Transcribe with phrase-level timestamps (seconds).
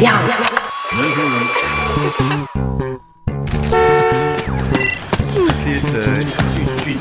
[0.00, 0.18] 亮。
[5.32, 6.96] 剧剧剧剧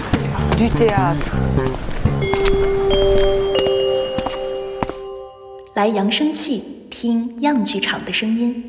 [0.57, 1.33] du théâtre.
[5.73, 8.63] 来扬声器，听样剧场的声音。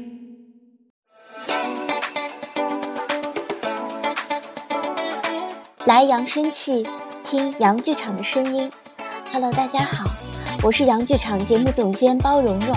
[5.84, 6.86] 来扬声器，
[7.22, 8.70] 听洋剧场的声音。
[9.32, 10.08] Hello，大家好，
[10.62, 12.74] 我是洋剧场节目总监包蓉蓉。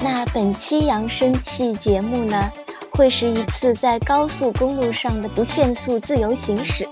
[0.00, 2.50] 那本期扬声器节目呢，
[2.92, 6.88] 会是一次在高速公路上的不限速自由行驶，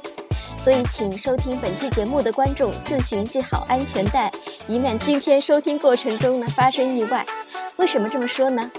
[0.58, 4.30] 所以请收听本期节目的观众自行系好安全带，
[4.66, 7.24] 以免今天收听过程中呢发生意外。
[7.76, 8.70] 为什么这么说呢？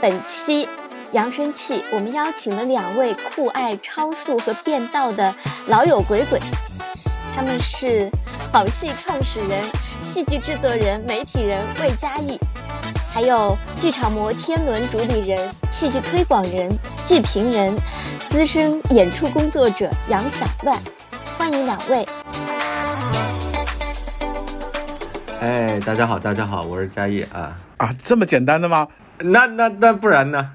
[0.00, 0.68] 本期。
[1.12, 5.32] 扬声器，我们邀请了两位酷爱超速和变道的
[5.68, 6.40] 老友鬼鬼，
[7.36, 8.10] 他们是
[8.52, 9.62] 好戏创始人、
[10.02, 12.36] 戏剧制作人、媒体人魏嘉艺，
[13.14, 15.38] 还有剧场魔天伦主理人、
[15.70, 16.68] 戏剧推广人、
[17.06, 17.72] 剧评人、
[18.28, 20.76] 资深演出工作者杨小万，
[21.38, 22.04] 欢迎两位。
[25.40, 28.88] 哎，大家好，大家好，我是嘉义啊啊，这么简单的吗？
[29.18, 30.50] 那那那不然呢？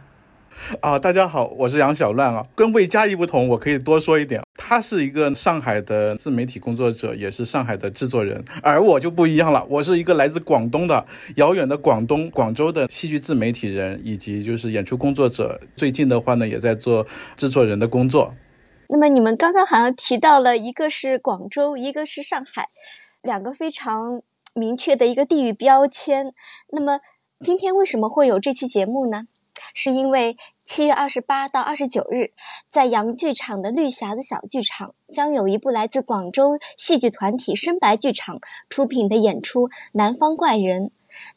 [0.81, 2.45] 啊，大家好，我是杨小乱啊。
[2.55, 11.05] 跟魏佳怡不同，我可以多说一点，他是一个上海的自媒体工作者，也是上海的制作人，而我就不一样了，我是一个来自广东的
[11.37, 15.59] 遥远的广东广州的戏剧自媒体人，以及就是演出工作者。
[15.75, 17.05] 最近的话呢，也在做
[17.37, 18.33] 制作人的工作。
[18.89, 22.67] 那么你们刚刚好像提到了一个是广州，一个是上海，
[23.21, 24.21] 两个非常
[24.53, 26.33] 明确的一个地域标签。
[26.71, 26.99] 那么
[27.39, 29.23] 今天为什么会有这期节目呢？
[29.81, 32.33] 是因为七月二十八到二十九日，
[32.67, 40.87] 在洋剧场的绿匣子小剧场，将有一部来自广州戏剧团体深白剧场出品的演出《南方怪人》。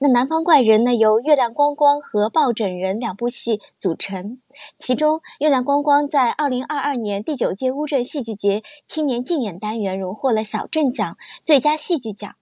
[0.01, 4.41] 那《南方怪人》呢，由月亮光光和抱枕人两部戏组成。
[4.77, 12.35] 其中，月亮光光在二零二二年第九届乌镇戏剧节青年竞演单元荣获了小镇奖最佳戏剧奖，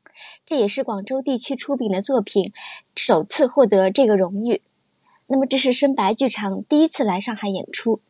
[0.46, 2.54] 这也是广州地区出品的作品
[2.96, 4.62] 首次获得这个荣誉。
[5.30, 8.00] 那么这是深白剧场第一次来上海演出。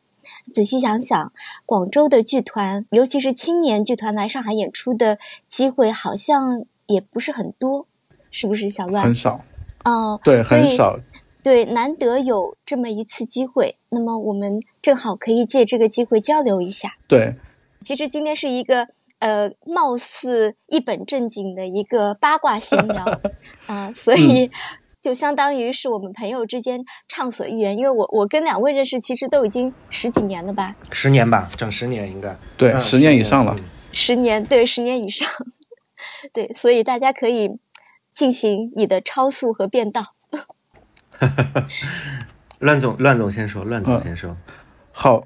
[0.52, 1.32] 仔细想想，
[1.64, 7.86] 广州的剧团，尤其是青年剧团来上海演出的机会，好像也不是很多，
[8.30, 8.68] 是不是？
[8.68, 9.44] 小乱很少。
[9.84, 10.98] 哦，对，很少。
[11.42, 16.94] 对，难得有这么一次机会，那么我们正好可以借这个机会交流一下。
[17.08, 17.34] 对，
[17.80, 18.88] 其实今天是一个
[19.20, 23.20] 呃，貌似一本正经的一个八卦闲聊
[23.66, 24.50] 啊，所以。
[25.00, 32.36] 就相当于是我们朋友之间畅所欲言，因为我我跟两位认识其实都已经十几年了吧，十年吧，整十年应该。
[32.56, 33.56] 对，十年以上了，
[33.92, 35.28] 十年对，十年以上，
[36.34, 37.58] 对，所以大家可以
[38.12, 40.02] 进行你的超速和变道。
[42.58, 44.36] 乱总，乱总先说，乱总先说，
[44.92, 45.24] 好。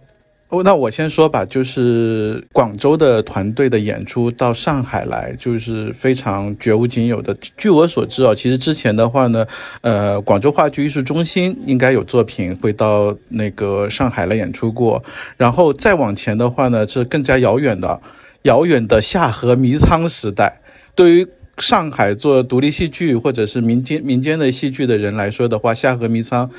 [0.63, 7.37] 那我先说吧，就是广州的团队的演出到上海来，就是非常绝无仅有的。
[7.57, 9.47] 据我所知啊，其实之前的话呢，
[9.81, 15.03] 呃，广州话剧艺术中心应该有作品会到那个上海来演出过。
[15.37, 18.01] 然后再往前的话呢，是更加遥远的，
[18.43, 20.61] 遥远的下河迷仓时代。
[20.95, 21.27] 对于
[21.59, 26.51] 上海做独立戏剧或者是民间民间的戏剧的人来说的话，下河迷仓，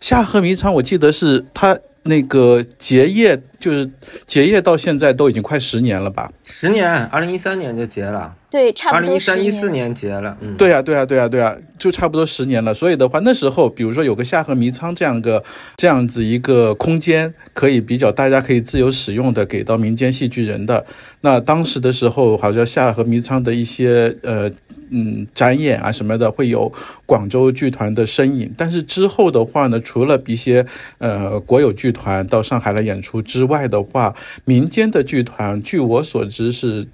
[0.00, 1.78] 下河迷仓，我记得是他。
[2.08, 3.90] 那个结业就是
[4.26, 6.30] 结业到现在都已经快十年了吧？
[6.44, 8.34] 十年，二零一三年就结了。
[8.50, 8.98] 对，差不多。
[8.98, 10.36] 二零一三一四年结了。
[10.40, 12.72] 嗯，对呀，对呀，对呀，对呀，就差不多十年了。
[12.72, 15.44] 所以的话，那时候比如说有个下河迷仓这样个
[15.76, 20.86] 这样子一个空间，可以比较大家可以自由使用的，给到民间戏剧人的。
[21.20, 24.50] 那当时的时候，好像下河迷仓的一些呃。
[24.90, 26.72] 嗯，展演啊什么的会有
[27.04, 30.64] 广州剧团的身影，但是之后的话呢，除了一些
[30.96, 34.14] 呃国有剧团到上海来演出之外的话，
[34.44, 36.86] 民间的剧团，据我所知是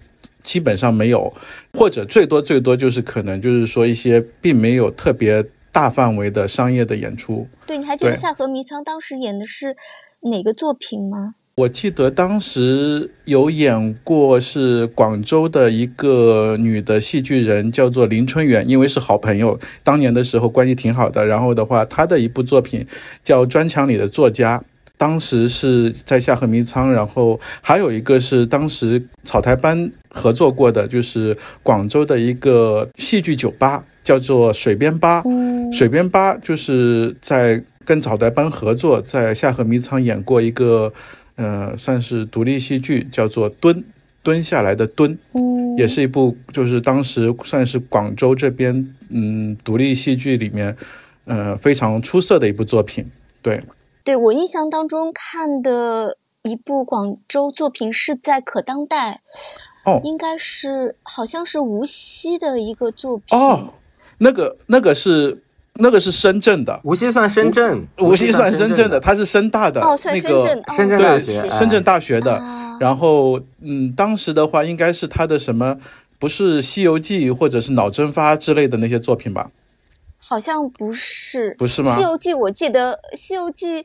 [0.42, 1.32] 基本上没有，
[1.72, 7.46] 或者最多最多就是可能就是说一些并没有特别大范围的商业的演出。
[7.67, 9.76] 对，你还记得《夏河迷仓》当时演的是
[10.31, 11.34] 哪个作品吗？
[11.56, 21.25] 我记得当时有演过是广州的一个女的戏剧人，叫做林春远，因为是好朋友，当年的时候关系挺好的。
[21.25, 22.84] 然后的话，她的一部作品
[23.23, 24.58] 叫《砖墙里的作家》，
[24.96, 26.93] 当时是在下河迷仓。
[26.93, 35.23] 然后还有一个是当时草台班合作过的，就是广州的一个戏剧酒吧，叫做水边吧。
[35.73, 40.93] 水边吧就是在跟草台班合作，在下河迷仓演过一个。
[41.37, 43.82] 呃，算是独立戏剧，叫做《蹲
[44.23, 45.19] 蹲下来的蹲》，
[45.76, 50.76] 也是一部，就是当时算是广州这边，嗯，独立戏剧里面
[51.25, 53.05] 呃非常出色的一部作品。
[53.43, 53.61] 对，
[54.05, 59.23] 对我印象当中看的一部广州作品是在可当代，
[59.85, 63.37] 哦应该是好像是无锡的一个作品。
[63.37, 63.75] 哦，
[64.19, 65.43] 那个那个是
[65.75, 72.35] 那个是深圳的，无锡算深圳，无锡算深圳的，的，它是深大的，哦，算那个深圳，哦深圳对大学哎深圳大学的。
[72.35, 75.79] 啊然后，嗯，当时的话应该是他的什么，
[76.19, 79.53] 不是《西游记》或者是《脑蒸发》之类的那些作品吧？
[80.26, 83.82] 好像不是，不是吗西游记》我记得，《西游记》《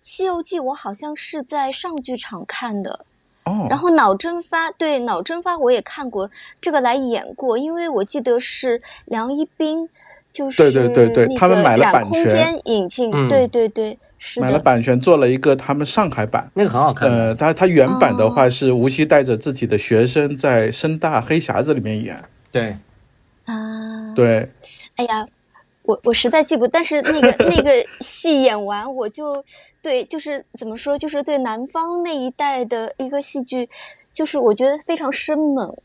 [0.00, 3.06] 西游记》我好像是在上剧场看的。
[3.44, 6.30] 哦，然后脑蒸发，对脑蒸发我也看过，
[6.60, 9.88] 这个来演过，因为我记得是梁一冰，
[10.30, 13.26] 就是对对对对他们买了版权空间引进，嗯。
[13.30, 16.50] 对对对，是买了，版权做了一个他们上海版。
[16.52, 17.10] 那个很好看。
[17.10, 22.22] 呃，他他原版的话哦是无锡带着自己的学生在深大黑匣子里面演，
[22.52, 22.76] 对，
[23.46, 24.50] 啊，对，
[24.96, 25.26] 哎呀，
[25.90, 29.44] 我我实在记不，但是那个那个戏演完，我就
[29.82, 33.68] 对，就是怎么说，就是对南方那一带的一个戏剧，
[34.10, 35.76] 就是我觉得非常生猛，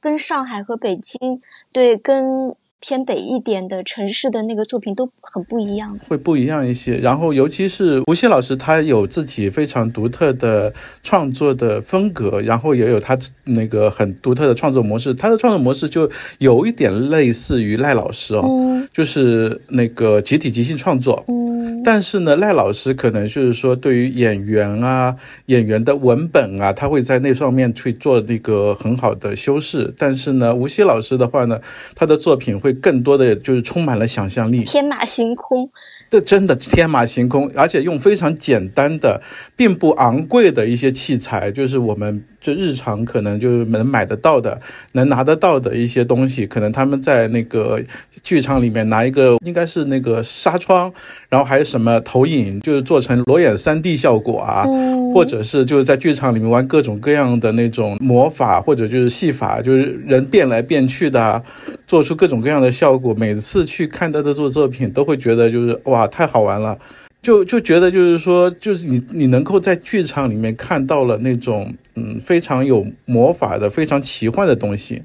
[0.00, 1.38] 跟上海和北京，
[1.72, 5.98] 对，跟偏北一点的城市的那个作品都很不一样。
[6.08, 6.96] 会不一样一些。
[6.96, 10.72] 然后，尤其是吴曦老师，他有自己非常独特的
[11.02, 15.12] 创作的风格，然后也有他那个很独特的创作模式。
[15.12, 21.22] 他的创作模式就有一点类似于赖老师哦，嗯就是那个集体即兴创作。
[21.28, 21.50] 嗯
[21.82, 25.16] 但是呢，赖老师可能就是说，对于演员啊、
[25.46, 29.92] 演员的文本啊，他会在那上面去做那个很好的修饰。
[29.96, 31.58] 但是呢，吴曦老师的话呢，
[31.94, 35.68] 他的作品会更多的就是充满了想象力，天马行空，
[36.10, 39.20] 这真的天马行空，而且用非常简单的，
[39.56, 44.60] 并不昂贵的一些器材，就是我们就日常可能就是能买得到的、
[44.92, 46.46] 能拿得到的一些东西。
[46.46, 47.80] 可能他们在那个
[48.22, 50.92] 剧场里面拿一个，应该是那个纱窗，
[51.28, 61.42] 然后还有什么投影，就是做成裸眼三 D 效果啊，嗯，或者是就是在剧场里面玩各种各样的那种魔法，或者就是戏法，就是人变来变去的、
[61.86, 63.14] 做出各种各样的效果。
[63.14, 66.78] 每次去看他的做作品，都会觉得就是哇，太好玩了。
[67.22, 75.02] 就就觉得就是说，就是你你能够在剧场里面看到了那种嗯非常有魔法的、非常奇幻的东西，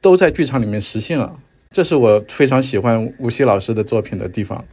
[0.00, 1.36] 都在剧场里面实现了。
[1.70, 4.64] 这是我非常喜欢吴曦老师的作品的地方。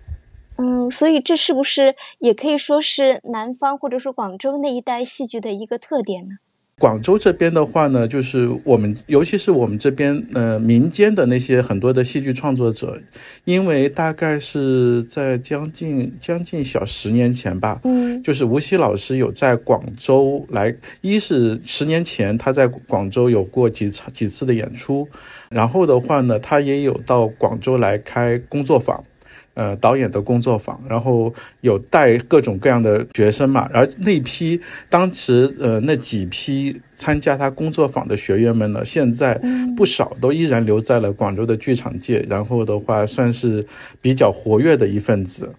[0.62, 6.36] 嗯，所以这是不是也可以说是南方或者说广州那一带戏剧的一个特点呢？
[6.78, 13.00] 广州这边的话呢，就是我们，尤其是我们这边呃民间的那些很多的戏剧创作者，
[13.46, 25.08] 因为大概是在将近将近小十年前吧，嗯就是吴曦老师有在广州来，一是十年前他在广州有过几场几次的演出，
[25.50, 29.04] 然后的话呢，他也有到广州来开工作坊。
[29.62, 31.32] 呃，导演的工作坊，然后
[31.62, 34.60] 有带各种各样的学生嘛，而那批
[34.90, 39.40] 当时呃那几批参加他工作坊的学员们呢，现在
[39.78, 43.64] 不少都依然留在了广州的剧场界，然后的话算是
[44.02, 45.54] 比较活跃的一份子。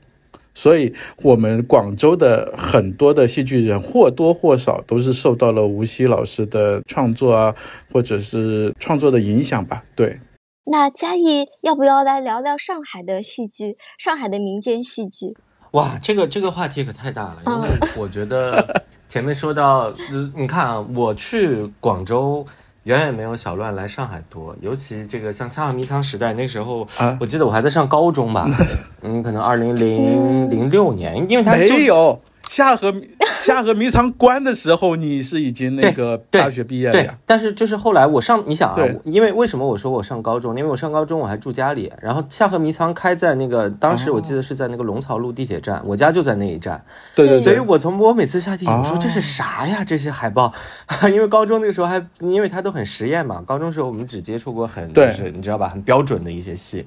[0.55, 7.55] 所以，我们广州的很多的戏剧人或多或少都是受到了吴曦老师的创作啊，
[7.93, 9.83] 或者是创作的影响吧。
[9.95, 10.19] 对，
[10.65, 15.37] 那嘉义要不要来聊聊上海的戏剧，上海的民间戏剧？
[15.73, 22.47] 哇，这个这个话题可太大了，因为我觉得 前面说到，呃你看啊，我去广州
[22.85, 28.49] 远远没有小乱来上海多，尤其这个像夏河迷藏时代那时候，啊我记得我还在上高中吧，
[29.03, 40.57] 嗯，可能二零零零六年，因为他就没有夏河夏河迷藏关的时候，你是已经那个大学毕业了对呀？，但是就是后来我上，你想啊，因为为什么我说我上高中？
[40.57, 46.85] 因为我上高中我还住家里，然后夏河迷藏开在那个当时我记得是在那个龙槽路地铁站，我家就在那一站，
[47.15, 49.83] 对对对，所以我从我每次下地铁，我说哦这是啥呀？
[49.83, 50.53] 这些海报，
[51.11, 56.87] 因为高中那个时候还因为它都很实验嘛，高中时候我们只接触过很就是你知道吧，很标准的一些戏。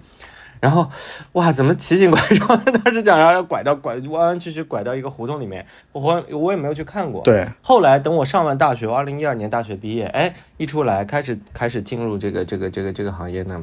[0.65, 0.89] 然后，
[1.33, 2.71] 哇，怎么奇形怪状的？
[2.83, 7.21] 当时讲要拐到拐弯弯曲曲拐到一个胡同里面，我我也没有去看过。
[7.21, 13.61] 对，后来等我上完大学，我二零一二年大学毕业，哎，一出来开始开始进入这个这个这个这个行业呢，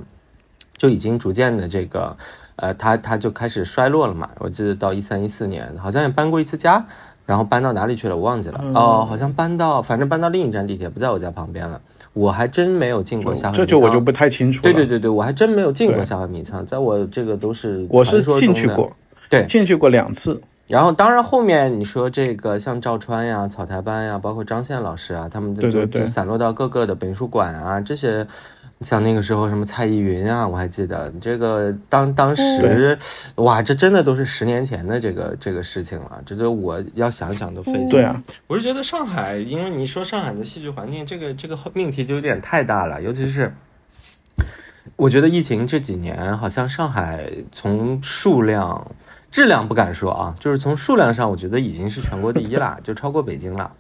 [0.76, 2.16] 就已经逐渐的这个，
[2.54, 4.30] 呃，它它就开始衰落了嘛。
[4.38, 6.86] 我记得到一三一四年，好像也搬过一次家，
[7.26, 8.60] 然后搬到哪里去了，我忘记了。
[8.62, 11.80] 嗯哦，好像搬到，反正搬到另一站地铁，不在我家旁边了。
[12.12, 14.62] 我还真没有进过夏河这迷藏就我就不太清楚了。
[14.62, 18.90] 对对对对，我还真没有进过对夏河迷藏，在我这个都是我是说进去过，
[19.28, 20.40] 对进去过两次。
[20.68, 28.26] 然后，当然后面你说这个像赵川呀、草台班呀，包括张宪老师啊，他们对对对就散落到各个的美术馆啊这些，
[28.82, 31.12] 像那个时候什么蔡依云啊，我还记得。
[31.20, 32.98] 这个当当时，
[33.36, 37.88] 哇，这真的都是十年前的这个这个事情了，这都我要想想都费劲。
[37.88, 43.54] 对啊，我是觉得上海，因为你说上海的戏剧环境，这个这个命题就有点太大了，尤其是
[44.96, 48.90] 我觉得疫情这几年，好像上海从数量、
[49.30, 53.70] 质量不敢说啊，就是从数量上，我觉得已经是全国第一了，就超过北京了。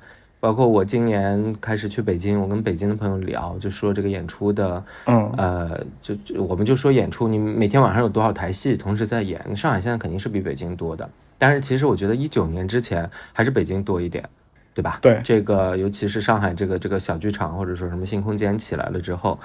[0.42, 9.54] 包括我今年开始去北京，我跟北京的朋友聊，就说这个演出的，嗯，呃，就就我们就说演出，你每天晚上有多少台戏同时在演？
[9.54, 11.08] 上海现在肯定是比北京多的，
[11.38, 14.28] 但是其实我觉得一九年之前还是北京多一点，
[14.74, 14.98] 对吧？
[15.00, 19.38] 对，这个尤其是上海这个这个小剧场或者说什么新空间起来了之后，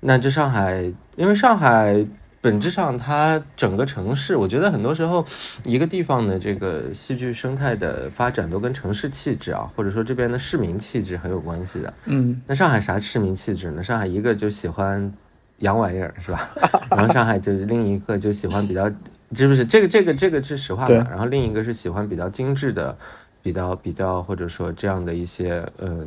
[0.00, 2.04] 那这上海，因为上海。
[2.42, 5.24] 本质上，它整个城市，我觉得很多时候，
[5.64, 11.92] 一个地方的这个戏剧生态的发展都跟城市气质啊，或者说这边的市民气质很有关系的。
[12.06, 13.82] 嗯，那上海啥市民气质呢？
[13.82, 15.12] 上海一个就喜欢
[15.58, 16.50] 洋玩意儿，是吧？
[16.90, 18.88] 然后上海就是另一个就喜欢比较，
[19.34, 19.62] 是不是？
[19.66, 21.06] 这个这个这个是实话嘛？
[21.10, 22.96] 然后另一个是喜欢比较精致的，
[23.42, 26.06] 比较比较或者说这样的一些呃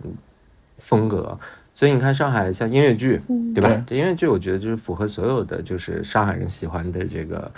[0.77, 1.37] 风格。
[1.73, 3.19] 所以你看，上海像音乐剧，
[3.55, 3.83] 对吧？
[3.87, 7.51] 这音乐剧我觉得就是符合所有的就是上海人喜欢的这个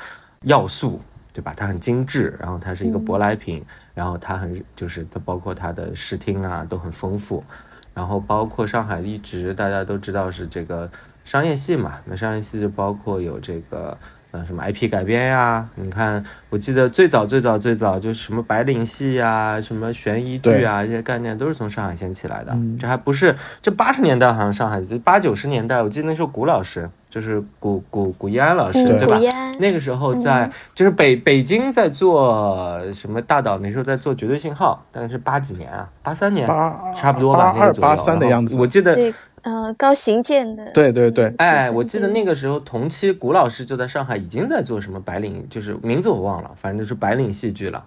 [0.43, 1.01] 要素，
[1.34, 1.53] 对吧？
[1.55, 7.43] 它很精致，然后它是一个舶来品，然后它很就是它包括它的视听啊都很丰富，
[7.93, 10.89] 然后包括上海一直大家都知道是这个
[11.24, 13.98] 商业戏嘛，那商业戏就包括有这个。
[14.46, 15.68] 什么 IP 改编呀？
[15.75, 22.58] 你看，我记得最早最早最早就什么白领戏呀，什么悬疑剧啊，这些概念都是从上海先起来的。
[22.80, 29.18] 这还不是这八十年代，好像上海就八九十年代，我记得那时候古老师就是古古古一安老师，对吧？
[29.60, 36.48] 那个时候在就是北北京在做什么大导，那时候在做绝对信号，但是八几年啊，八三年，
[36.94, 39.13] 差不多吧，二八三的样子，我记得。
[39.46, 47.86] 呃，高行健的，对对对，哎，我记得那个时候同期古老师就在上海已经在做什么白领，就是名字我忘了，反正就是白领戏剧了，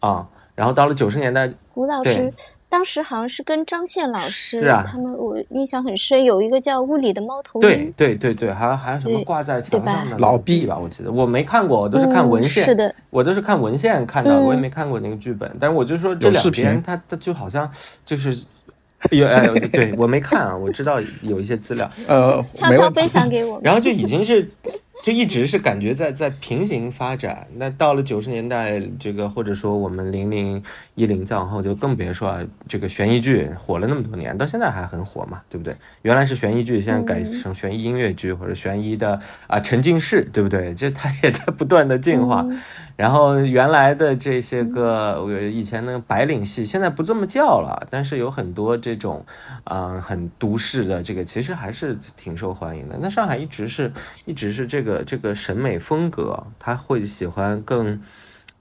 [0.00, 2.32] 啊，然后到了九十年代，古老师
[2.70, 17.70] 当时好像是跟张宪老师，是啊，他们我印象很深，有一个叫屋里的猫头鹰，对对对对，还还有什么挂在墙上的老毕吧，我记得我没看过，我都是看文献，是的，我都是看文献看到，我也没看过那个剧本，但是我就说这两边他他就好像
[18.06, 18.34] 就是。
[19.12, 23.60] 有哎，对我没看啊，我知道有一些资料，呃，悄悄分享给我。
[23.62, 24.50] 然后就已经是，
[25.02, 27.46] 就一直是感觉在在平行发展。
[27.56, 30.62] 那到了九十年代，这个或者说我们零零
[30.94, 35.74] 一零再往后，就更别说啊这个悬疑剧火了那么多年，到现在还很火嘛，对不对？
[36.02, 40.72] 原来是悬疑剧，现在改成悬疑音乐剧或者悬疑的啊沉浸式，对不对？
[40.74, 42.46] 这它也在不断的进化。
[42.96, 49.26] 然后原来的这些个，我以前那个白领戏，现在不这么叫了，但是有很多这种，
[49.64, 52.96] 啊，很都市的这个，其实还是挺受欢迎的。
[53.02, 53.92] 那上海一直是，
[54.26, 57.98] 一直是这个这个审美风格，他会喜欢更，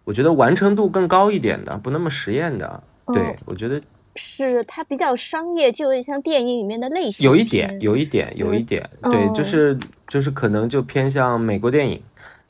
[0.06, 2.82] 我觉得完成度更高一点的，不那么实验的。
[3.08, 3.82] 对，我觉得
[4.16, 12.02] 是它比较商业，就有点像电影里面的类型，有一点，有一点，有一点，对，就是就是可能就偏向美国电影。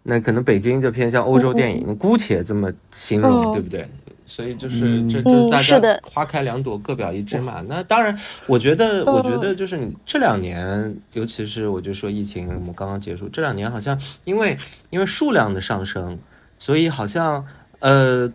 [0.05, 3.81] 那可能北京就偏向欧洲电影，姑且这么形容，对不对？
[4.25, 7.63] 所以就是这就是大家花开两朵，各表一枝嘛。
[7.67, 14.57] 那当然，我觉得，我觉得就是你这两年，尤其是我就说疫情，我们刚刚结束，这两年好像因为
[14.89, 16.17] 因为数量的上升，
[16.57, 17.45] 所以好像
[17.79, 18.31] 呃。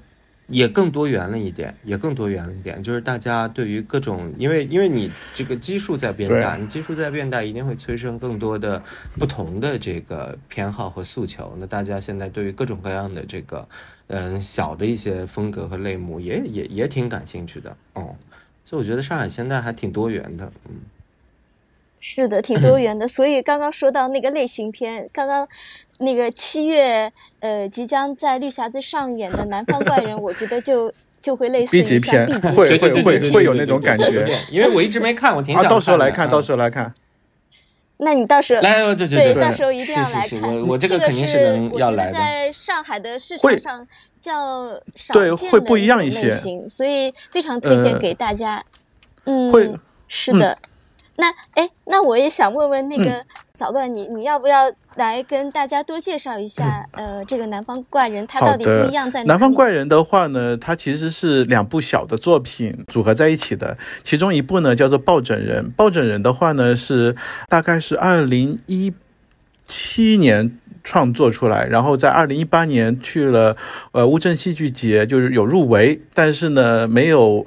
[0.49, 8.83] 也更多元了一点，也更多元了一点，就是大家对于各种，因为因为你这个基数在变大，你基数在变大，一定会催生更多的
[9.19, 11.55] 不同的这个偏好和诉求。
[11.59, 13.69] 那大家现在对于各种各样的这个，
[14.07, 18.17] 嗯，小的一些风格和类目，也也也挺感兴趣的，哦。
[18.65, 20.77] 所以我觉得上海现在还挺多元的，嗯。
[22.01, 23.09] 是的，挺多元的。
[23.09, 25.47] 所以刚刚说到那个类型片，刚刚
[26.01, 34.27] 那个七月呃即将在绿匣子上演的《南方怪人》，我觉得就就会类似于 B 级片， 会会会会有那种感觉。
[34.51, 36.95] 因为我一直没看，我挺想到时候来看，到时候来看。
[38.01, 40.41] 那你到时候来，对对对，到时候一定要来看。
[40.41, 42.13] 我我这个肯定是能要来的。
[42.13, 43.89] 在上海的市场上
[44.21, 45.61] 较少见的
[46.07, 48.63] 类型，所以非常推荐给大家。
[49.25, 49.75] 嗯，会
[50.07, 50.57] 是的。
[51.21, 53.21] 那哎，那我也想问问那个
[53.53, 56.89] 小段，你你要不要来跟大家多介绍一下？
[56.93, 59.33] 呃，这个南方怪人他到底不一样在哪？
[59.33, 65.69] 南方怪人的话呢，它其实是两部小的作品组合在一起的，其中一部呢叫做抱枕人。
[65.73, 67.17] 抱枕人的话呢是
[67.49, 68.95] 大概是二零一
[69.67, 73.57] 七年创作出来，然后在二零一八年去了
[73.91, 77.45] 呃乌镇戏剧节，就是有入围，但是呢没有。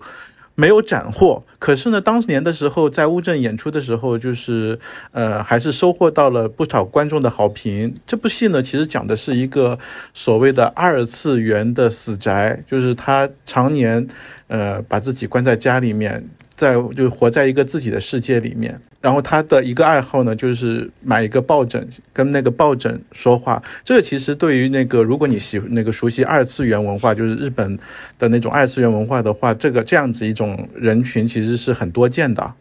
[0.53, 1.43] 没有斩获。
[1.61, 4.79] 可是呢，当年的时候在乌镇演出的时候，就是
[5.11, 7.93] 呃，还是收获到了不少观众的好评。
[8.07, 9.77] 这部戏呢，其实讲的是一个
[10.11, 14.07] 所谓的二次元的死宅，就是他常年
[14.47, 16.27] 呃把自己关在家里面。
[16.53, 23.61] 在就活在一个自己的世界里面，然后他的一个爱好呢，就是买一个抱枕，跟那个抱枕说话。
[23.83, 27.77] 这个其实对于那个如果你喜那个熟悉二次元文化，就是日本
[28.19, 32.53] 的那种二次元文化的话，这个这样子一种人群其实是很多见的。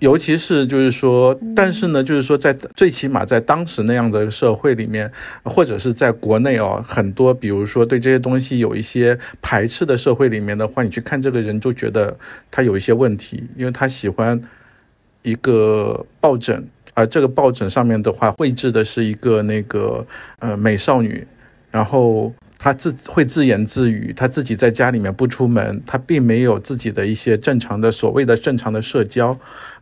[0.00, 5.10] 尤其是就是说，但是呢，就是说，在最起码在当时那样的社会里面，
[5.42, 12.16] 或者是在国内哦，很多比如说对这些东西有一些排斥的社会里面的话，你去看这个人就觉得
[12.48, 14.40] 他有一些问题，因为他喜欢
[15.30, 20.06] 一个抱枕，而这个抱枕上面的话绘制的是一个那个
[20.38, 21.26] 呃美少女，
[21.70, 22.32] 然后。
[22.60, 29.38] 她自会自言自语，她自己在家里面不出门，她并没有自己的一些正常的所谓的正常的社交。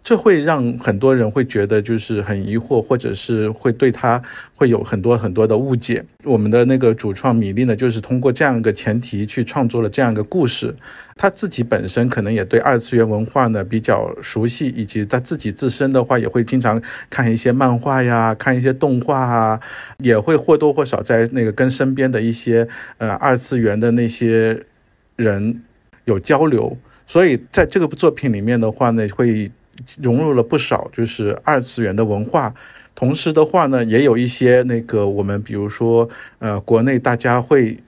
[0.06, 4.22] 这会让很多人会觉得就是很疑惑，或者是会对他
[4.54, 6.04] 会有很多很多的误解。
[6.22, 10.72] 我们的那个主创米粒呢，就是通过这样一个前提去创作了这样一个故事。
[11.16, 19.60] 他自己本身可能也对二次元文化呢比较熟悉，以及他自己自身的话也会经常看一些漫画呀，看一些动画啊，
[19.98, 24.62] 也会或多或少在那个跟身边的一些呃二次元的那些
[25.16, 25.64] 人
[26.04, 26.78] 有交流。
[27.08, 29.50] 所以在这个作品里面的话呢，会。
[30.00, 32.54] 融入了不少就是二次元的文化，
[32.94, 37.78] 同时的话呢，也有一些那个我们比如说呃国内大家会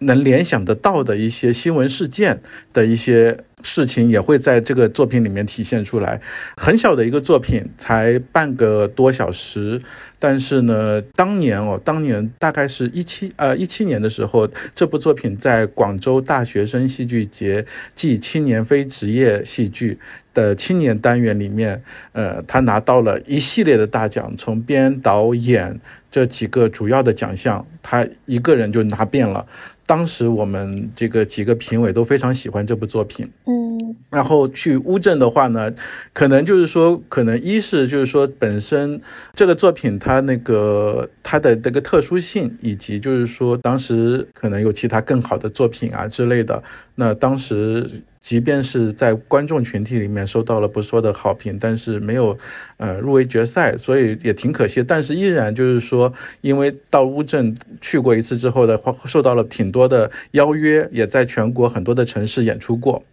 [0.00, 2.40] 能联想得到的一些新闻事件
[2.72, 6.20] 的一些事情，也会在这个作品里面体现出来。
[6.56, 9.80] 很小的一个作品，才半个多小时。
[10.20, 19.98] 但是呢，当年哦，当年大概是一七呃一七年的时候，这部作品在广州大学生戏剧节暨青年非职业戏剧
[20.32, 25.78] 的青年单元里面，呃，他拿到了一系列的大奖，从编导演
[26.10, 29.46] 这几个主要的奖项，他一个人就拿遍了。
[29.86, 35.72] 当时我们这个几个评委都非常喜欢这部作品，嗯，然后去乌镇的话呢，
[36.12, 39.00] 可能就是说，可能一是就是说本身
[39.34, 46.62] 这个作品它那个它的那个特殊性，以及就是说当时可能有其他更好的作品啊之类的，
[46.94, 47.88] 那当时。
[48.24, 52.36] 即便是在观众群体里面受到了不错的好评，但是没有，
[52.78, 54.82] 呃，入围决赛，所以也挺可惜。
[54.82, 56.10] 但是依然就是说，
[56.40, 63.04] 因为到乌镇去过一次之后的话，受到了挺多的邀约，也在全国很多的城市演出过。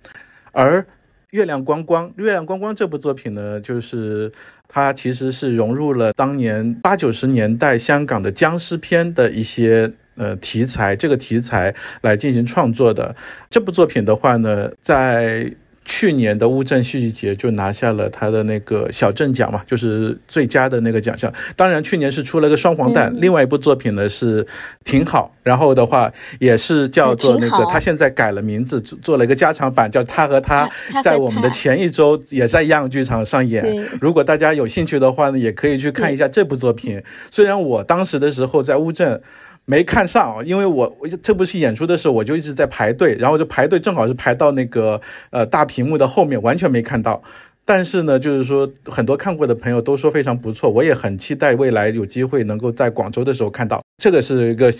[0.54, 0.80] 而
[1.32, 4.32] 《月亮光光》《月亮光光》这部作品呢，就是
[4.70, 9.92] 它其实是融入了当年八九十年代香港的僵尸片的一些。
[10.22, 13.16] 呃，题材这个题材来进行创作的
[13.50, 15.52] 这部作品的话呢，在
[15.84, 21.34] 去年的乌镇戏剧节就拿下了他的那个小镇奖嘛，就是最佳的那个奖项。
[21.56, 24.46] 当然，去年是出了个双黄蛋，另外一部作品呢是
[24.86, 25.36] 挺好。
[25.42, 30.70] 然后的话也是叫做那个，他现在改了名字，做了一个加长版，叫 他和他，
[31.04, 33.66] 在我们的前一周也在样剧场上演。
[34.00, 37.02] 如果大家有兴趣的话呢，也可以去看一下这部作品。
[37.32, 39.20] 虽然我当时的时候在乌镇。
[39.66, 47.22] 没看上，因为我我这部戏演出的时候，我就一直在排队，然后就排队，正好是排到那个呃大屏幕的后面，完全没看到。
[47.64, 53.82] 但是呢，就是说很多看过的朋友都说非常不错，我也很期待未来有机会能够在广州的时候看到。
[54.02, 54.74] 这个是一个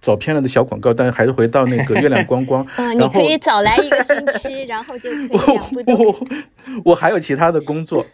[0.00, 2.66] 走偏了的小广告，但是还是回到那个月亮光光。
[2.76, 6.26] 嗯，你可以早来一个星期，然后就可以两部都。
[6.84, 8.04] 我还有其他的工作。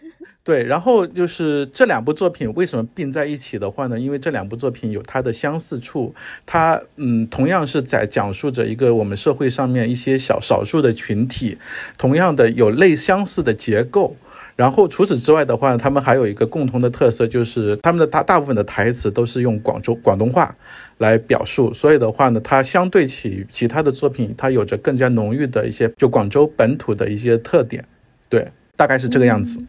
[0.43, 3.99] 对，然后就是这两部作品为什么并在一起的话呢？
[3.99, 11.57] 因为这两部作品有它的相似处，它嗯，同样是在讲述着一个我们社会上面一些小少数的群体，
[11.97, 14.15] 同样的有类相似的结构。
[14.57, 20.53] 然后除此之外的话，他们还有一个共同的特色，就是他们的大大部分的台词都是用广州广东话
[20.97, 27.85] 来表述，所以的话呢，它相对起其他的作品，它有着更加浓郁的一些就广州本土的一些特点。
[28.27, 29.63] 对，大概是这个样子。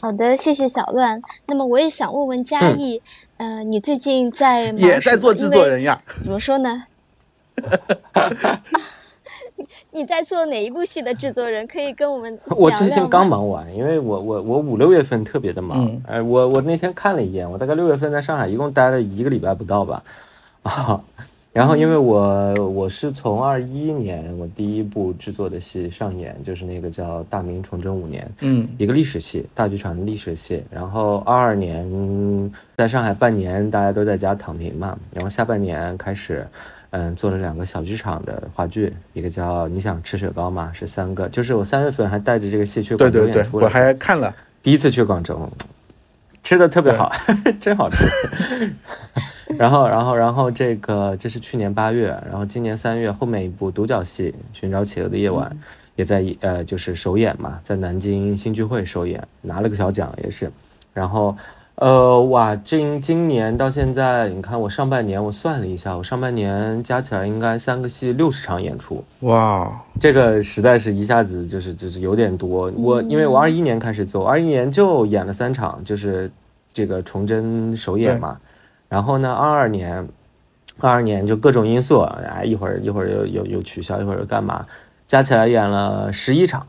[0.00, 1.22] 好的，谢谢小乱。
[1.46, 3.00] 那么我也想问问嘉义，
[3.36, 6.02] 呃，你最近在也在做制作人呀？
[6.22, 6.84] 怎么说呢？
[9.98, 11.66] 你在做哪一部戏的制作人？
[11.66, 15.90] 可以跟我们 我最近刚忙完，因为我我我五六月份特别的忙。
[16.06, 20.02] 哎，我我那天看了一眼，我大概六月份在上海一共待了一个礼拜不到吧。
[20.62, 21.02] 啊。
[21.52, 30.62] 然后，因为我我是从二一年我第一部制作的戏上演，就是那个叫《大明崇祯五年》，嗯，一个历史戏，大剧场的历史戏。
[30.70, 34.96] 然后二二年在上海半年，大家都在家躺平嘛。
[35.12, 36.46] 然后下半年开始，
[36.90, 45.50] 嗯，做了两个小剧场的话剧，一个叫《你想吃雪糕吗》，是三个，就是我三月份还带着这个戏去广州演出了，我还看了，第一次去广州，
[46.42, 47.12] 吃的特别好，
[47.60, 48.06] 真好吃。
[49.58, 55.50] 然后，然后，然后这个这是去年八月，然后今年三月后面一部独角戏《寻找企鹅的夜晚》
[55.96, 60.50] 也在呃就是首演嘛，在南京新剧会首演，拿了个小奖也是。
[60.94, 61.36] 然后，
[61.80, 72.68] 呃，哇，今今年到现在，你看我上半年我算了一下，我上半年加起来应该三个戏六十场演出，哇，这个实在是一下子就是就是有点多。
[72.76, 76.28] 我因为我二一年开始做，二一年就演了三场，就是
[76.72, 78.36] 这个崇祯首演嘛。
[78.88, 80.04] 然后呢，二二年，
[80.80, 84.64] 二二年就各种因素，哎，一会儿一会儿又又又取消，一会儿又干嘛，
[85.06, 86.66] 加起来演了十一场。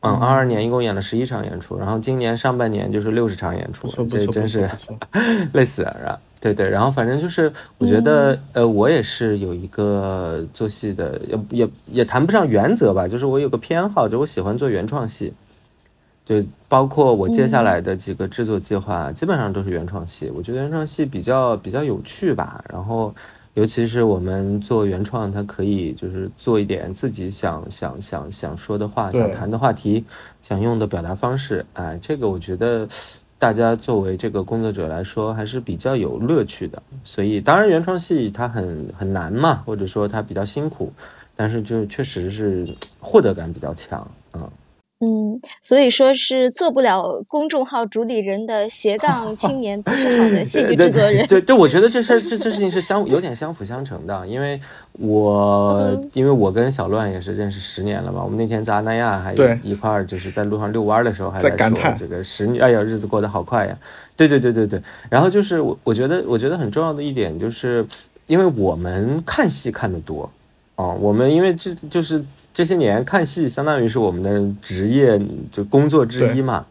[0.00, 4.68] 嗯，二二年一共演了十一场演出，然后今年上半年就是六十场演出，这真是
[5.52, 6.18] 累死了。
[6.40, 15.34] 对对，然后反正就是我觉得，呃，我也是有一个做戏的，也也也谈不上原则吧，就是我有个偏好，就我喜欢做原创戏。
[16.24, 20.30] 就包括我接下来的几个制作计划，基本上都是原创戏。
[20.34, 22.64] 我觉得原创戏比较比较有趣吧。
[22.72, 23.12] 然后，
[23.54, 30.04] 尤其是我们做原创，它可以就是做一点自己想想想想说的话，想谈的话题，
[30.42, 31.66] 想用的表达方式。
[31.72, 32.88] 哎，这个我觉得
[33.38, 36.80] 大家作为这个工作者来说，还是比较有乐趣的。
[37.02, 40.92] 所以，当然原创戏它很很难嘛，或者说它比较辛苦，
[41.34, 42.68] 但是就确实是
[43.00, 43.98] 获得感比较强
[44.30, 44.44] 啊。
[44.44, 44.50] 嗯，
[45.62, 51.26] 所以说是做不了公众号主理人的斜杠青年，不是好的 戏剧制作人。
[51.26, 54.60] 对对，我觉得这事这这事情是相有点相辅相成的，因为
[54.92, 63.78] 我因为我跟小乱也是认识十年了嘛，我们那天在阿那亚还一块儿就是在路上遛弯的时候还在说这个十年，哎呀，日子过得好快呀。
[64.16, 67.86] 对对对对对，然后就是我我觉得我觉得很重要的一点就是，
[68.26, 70.30] 因为我们看戏看得多。
[70.80, 75.20] 哦，我们因为这就是这些年看戏，相当于是我们的职业
[75.52, 76.64] 就工作之一嘛。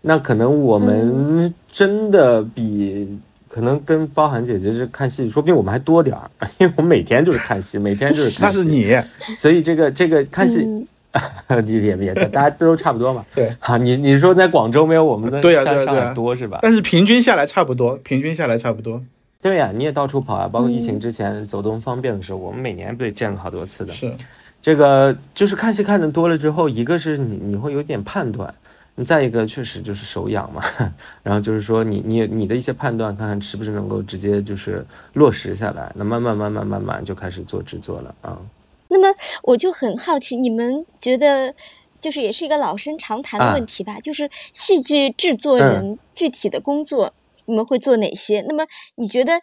[0.00, 3.06] 那可能我们真的比
[3.50, 8.56] 可能跟包涵姐姐是看戏，说不定我们还多点儿， 因为我们每天就是看戏，每天就是 看戏。
[8.56, 8.96] 那是你，
[9.36, 13.20] 所以这个这个看戏，你 也别，大家都差不多嘛。
[13.34, 16.60] 对，啊，你你说在广州没有我们的对呀对呀多是吧？
[16.62, 19.02] 但是平均下来差不多，平均下来差不多。
[19.42, 23.92] 对呀，你也到处跑啊，包括疫情之前走动方便的时候，我们每年不也见了好多次的。
[23.92, 24.14] 是，
[24.60, 28.54] 这个就是看戏看的多了之后，一个是你你会有点判断，
[29.06, 30.62] 再一个确实就是手痒嘛，
[31.24, 38.38] 然后就是说你你你的一些判断，看看是不是能够直接就是落实下来，那慢慢慢慢慢慢就开始做制作了啊。
[38.88, 39.08] 那么
[39.44, 41.54] 我就很好奇，你们觉得
[41.98, 47.10] 就是也是一个老生常谈的问题吧，就是戏剧制作人具体的工作。
[47.50, 48.42] 你们会做哪些？
[48.48, 49.40] 那么你觉得，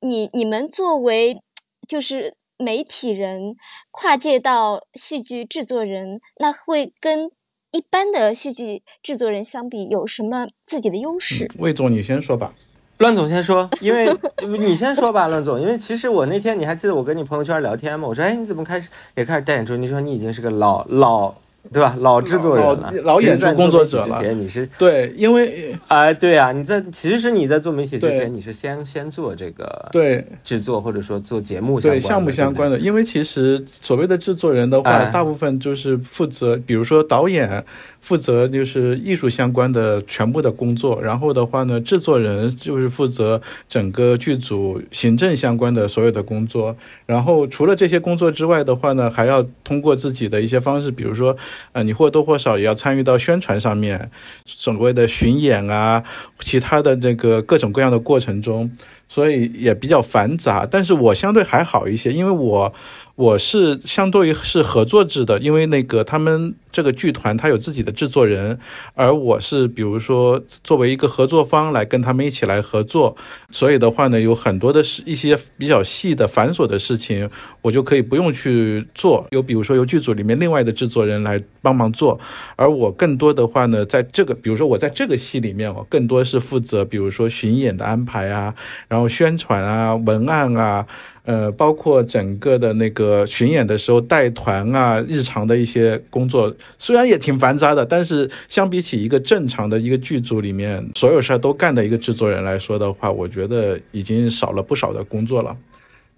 [0.00, 1.38] 你你们作为
[1.86, 3.54] 就是媒体人，
[3.90, 7.30] 跨界到戏剧制作人，那会跟
[7.72, 11.46] 一般的戏剧制作人相比，有什么自己的优势？
[11.58, 12.54] 魏总，你先说吧。
[12.98, 14.08] 乱总先说，因为
[14.58, 15.60] 你先说吧，乱总。
[15.60, 18.08] 因为其实我那天你还记得我跟你朋友圈聊天吗？
[18.08, 19.76] 我说，哎，你怎么开始也开始带演出？
[19.76, 21.34] 你说你已经是个老老。
[21.72, 21.94] 对吧？
[22.00, 24.18] 老制作人了，老演出工作者了。
[24.18, 32.78] 之前你是对，因为哎，对啊，你在其实你在做媒体之前，你是先先做这个对制作或者说做节目对项目相关的。
[32.78, 37.64] 因为其实所谓的制作人的话，大部分就是负责，比如说导演。
[38.02, 46.76] 负责就是艺术相关的全部的工作，然后的话呢，制作人就是负责整个剧组行政相关的所有的工作。
[47.06, 51.36] 然后除了这些工作之外的话呢，还要通过自己的一些方式，比如说，
[51.70, 54.10] 呃，你或多或少也要参与到宣传上面，
[54.44, 56.02] 所谓的巡演啊，
[56.40, 58.68] 其他的这个各种各样的过程中，
[59.08, 60.66] 所以也比较繁杂。
[60.68, 62.74] 但是我相对还好一些，因为我。
[63.14, 68.58] 我是相对于是合作制的，因为那个他们这个剧团他有自己的制作人，
[68.94, 73.14] 而我是比如说作为一个合作方来跟他们一起来合作，
[73.50, 77.28] 所以的话呢，有很多的是一些比较细的繁琐的事情，
[77.60, 79.26] 我就可以不用去做。
[79.30, 82.18] 有比如说由剧组里面另外的制作人来帮忙做，
[82.56, 88.54] 而我更多的话呢，在这个比如说我在这个戏里面，我更多是负责比如说巡演的安排啊，
[88.88, 90.86] 然后宣传啊，文案啊。
[91.24, 105.56] 呃，包括整个的那个巡演的时候带团啊，日常的一些工作，虽然也挺繁杂的，但是相比起一个正常的一个剧组里面所有事儿都干的一个制作人来说的话，我觉得已经少了不少的工作了。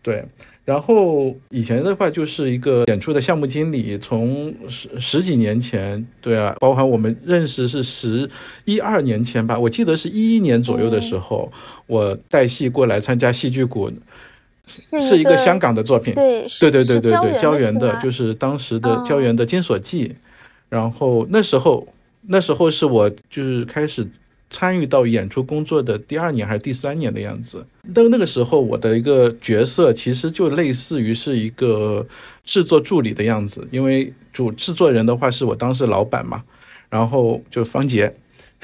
[0.00, 0.24] 对，
[0.66, 8.28] 然后以前的话就是一个演出的项目经理，从十十几年前，对啊，包含我们认识是十
[8.64, 11.50] 一二年前吧，我记得是一一年左右的时候，
[11.86, 13.90] 我带戏过来参加戏剧谷。
[14.66, 20.08] 是一个香港的作品，对对对对对对，胶原的，就是当时的哦胶原的《金锁记》，
[20.68, 21.86] 然后那时候
[22.22, 24.06] 那时候是我就是开始
[24.48, 27.64] 参与到演出工作的第二年还是第三年的样子。
[27.82, 32.06] 那那个时候我的一个角色其实就类似于是一个
[32.44, 36.42] 制作助理的样子，因为主制作人的话是我当时老板嘛，
[36.88, 38.12] 然后就方杰，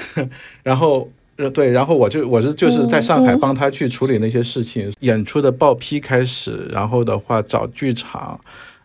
[0.62, 1.10] 然后。
[1.40, 8.38] 呃，对，然后我就我是就是在上海帮他去处理那些事情，演出的报批开始，然后的话找剧场，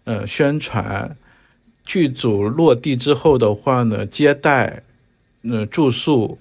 [0.06, 1.18] 呃，宣传，
[1.84, 4.84] 剧组落地之后的话呢，接待，
[5.41, 6.38] 呃，住宿，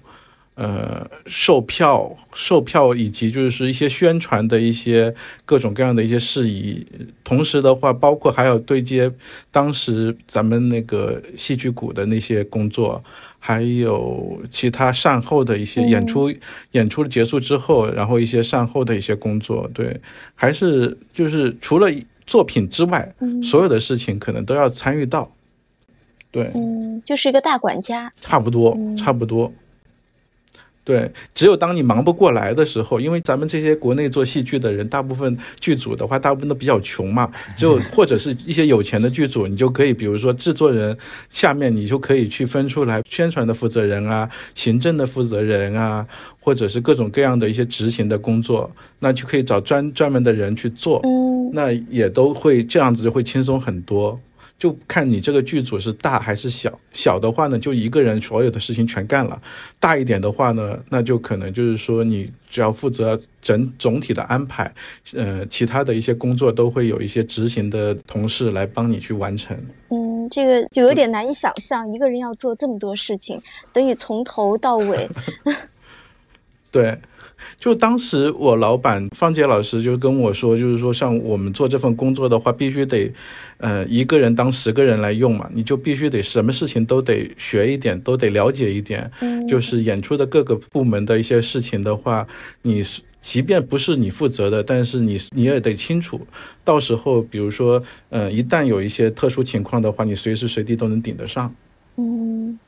[0.53, 6.87] 呃，售票、售票以及就是一些宣传的一些各种各样的一些事宜。
[7.25, 9.11] 同时的话，包括还有对接
[9.51, 13.03] 当时咱们那个戏剧股的那些工作，
[13.47, 16.33] 还有其他善后的一些演出，
[16.71, 19.69] 演出结束之后，然后一些善后的一些工作。
[19.71, 20.01] 对，
[20.33, 21.87] 还是就是除了
[22.25, 25.31] 作品之外，所有的事情可能都要参与到。
[26.31, 28.11] 对，嗯，就是一个大管家。
[28.19, 29.53] 差不多，差不多。
[30.85, 40.95] 对，只有当你忙不过来的时候，因为咱们这些国内做戏剧的人，大部分剧组的话，大部分都比较穷嘛，就 或者是一些有钱的剧组，你就可以，比如说制作人
[41.27, 46.05] 下面，你就可以去分出来宣传的负责人啊，行政的负责人啊，
[46.39, 54.19] 或者是各种各样的一些执行的工作，那就可以找专专门的人去做，嗯那也都会这样子就会轻松很多。
[54.57, 59.37] 就看你这个剧组是大还是小，小的话呢，就一个人所有的事情全干了；
[59.79, 64.73] 大一点的话呢，那就可能就是说你只要负责整总体的安排，
[65.13, 69.57] 呃，其他的一些工作都会有一些执行的同事来帮你去完成。
[69.89, 73.41] 嗯，这个就有点难以想象，一个人要做这么多事情，
[73.73, 75.09] 等于从头到尾。
[76.71, 76.97] 对，
[77.57, 83.11] 就当时我老板方杰老师就跟我说，就是说像我们做这份工作的话，必须得，
[83.57, 89.09] 呃，一个人当十个人来用嘛，你就必须得什么事情都得学一点，都得了解一点。
[89.21, 92.27] 嗯，就是演出的各个部门的一些事情的话，
[92.61, 92.83] 你
[93.21, 96.21] 即便不是你负责的，但是你你也得清楚，
[96.63, 101.51] 到时候比如说，呃，一旦有一些特殊情况的话，你随时随地都能顶得上。
[101.95, 102.59] 嗯，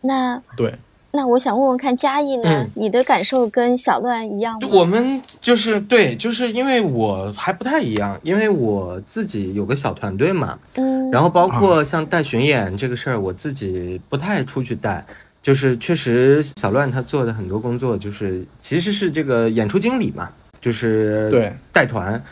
[0.00, 0.72] 那对。
[1.12, 2.48] 那我想问问看，嘉义呢？
[2.48, 4.68] 嗯你的感受跟小乱一样吗？
[4.70, 15.04] 我们就是对，就是因为我还不太一样，因为我自己有个小团队嘛，嗯，然后包括像带巡演这个事儿，我自己不太出去带，
[15.42, 22.14] 就是确实小乱他做的很多工作，就是其实是这个演出经理嘛，就是对带团。
[22.14, 22.22] 嗯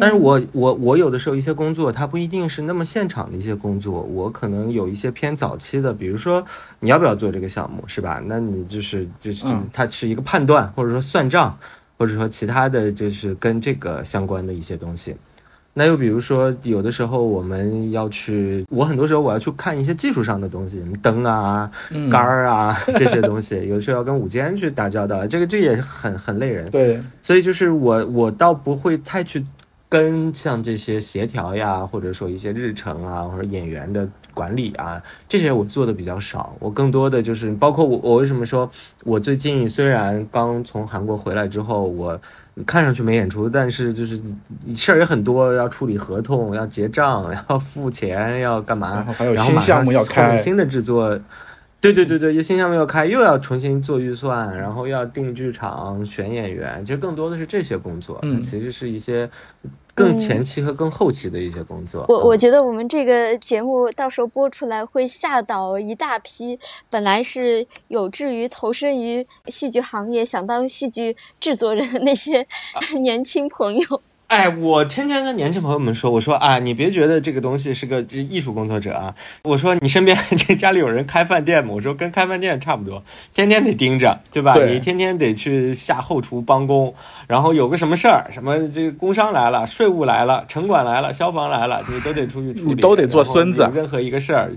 [0.00, 6.44] 但是我我我有的时候一些工作，它不一定是那么现场的一些工作，我可能有一些偏早期的，比如说
[6.80, 8.22] 你要不要做这个项目，是吧？
[8.24, 11.56] 那你就是就是嗯它是一个判断，或者说算账，
[11.96, 15.16] 或者说其他的就是跟这个相关的一些东西。
[15.74, 26.68] 那又比如说，有的时候我们要去，我很多时候我要去看一些技术上的东西，什么灯啊、嗯杆儿啊这些东西，有的时候要跟舞监去打交道，这个这也是很很累人。
[26.72, 29.44] 对，所以就是我我倒不会太去
[29.88, 36.54] 跟像这些协调呀，或者说一些日程啊，或者演员的管理啊，这些我做的比较少。
[36.58, 38.68] 我更多的就是包括我我为什么说
[39.04, 42.20] 我最近虽然刚从韩国回来之后，我
[42.66, 44.20] 看上去没演出，但是就是
[44.74, 48.90] 事儿也很多，要处理合同，要结账，要付钱，要干嘛？
[48.96, 51.18] 然后还有新项目要开，新的制作。
[51.80, 59.30] 对对对对，又新项目要开，又要重新做预算，然后又要定剧场、选演员，其实更多的是这些工作，其实是一些
[59.94, 62.04] 更前期和更后期的一些工作。
[62.08, 66.58] 我我嗯觉得我们这个节目到时候播出来会吓倒一大批
[66.90, 72.44] 本来是有志于投身于戏剧行业、想当戏剧制作人的那些
[73.00, 74.02] 年轻朋友。
[74.28, 81.72] 哎，我天天跟年轻朋友们说，我说啊，你别觉得这个东西是个这艺术工作者啊，我说你身边这家里有人开饭店吗？
[81.72, 84.52] 我说跟开饭店差不多，天天得盯着，对吧？
[84.52, 86.94] 对你天天得去下后厨帮工，
[87.26, 94.52] 然后有个什么事儿，什么这个工商来了，税务来了，城管来了，消防来了，你都得出去处理，你都得做孙子任何一个事儿，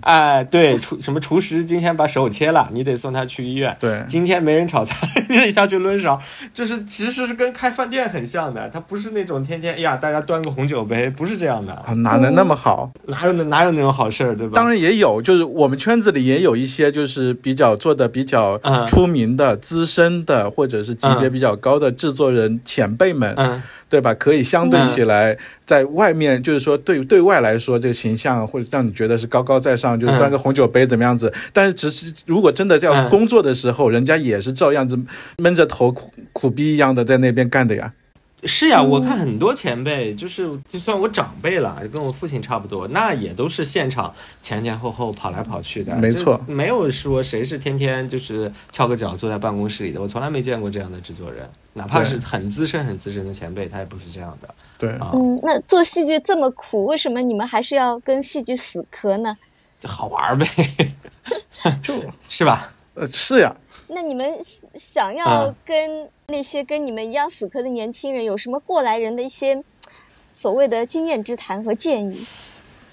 [0.00, 3.76] 哎，对，厨什么厨师今天把手切了，你得送他去医院。
[3.78, 6.20] 对今天没人炒菜， 你得下去抡勺，
[6.52, 12.90] 就是其实是跟开饭店很像的，它不是那种天天哎呀大家端个红酒杯，不是这样的，啊，哪能那么好？
[13.06, 14.52] 哪有那哪有那种好事儿，对吧？
[14.56, 24.12] 当然也有，就是我们圈子里也有一些就是比较做的比较嗯出名的、资深的，或者是级别比较高的制作人前辈们，嗯，对吧？
[24.14, 31.32] 可以相对嗯起来，在外面就是说对对外来说，这个形象或者让你觉得是高高在上，就是端个红酒杯怎么样子。
[31.52, 34.98] 但是只是如果真的要嗯工作的时候，人家也是照样子
[35.38, 37.92] 闷着头苦苦逼一样的在那边干的呀。
[38.44, 45.94] 是呀，我看很多前辈，就是就算我长辈了，跟我父亲差不多，那也都是现场前前后后跑来跑去的。
[45.96, 54.52] 没错，没有说谁是天天就是翘个脚坐在办公室里的，我从来没见过这样的制作人，哪怕是很资深很资深的前辈，他也不是这样的。
[54.76, 59.36] 对啊，嗯，那做戏剧这么苦，为什么你们还是要跟戏剧死磕呢？
[59.78, 60.46] 就好玩呗，
[61.80, 61.94] 就
[62.28, 62.72] 是吧？
[62.94, 63.54] 呃，是呀。
[63.94, 64.38] 那你们
[64.74, 69.62] 想要跟那些跟你们一样死磕的年轻人，有什么过来人的一些
[70.32, 72.26] 所谓的经验之谈和建议？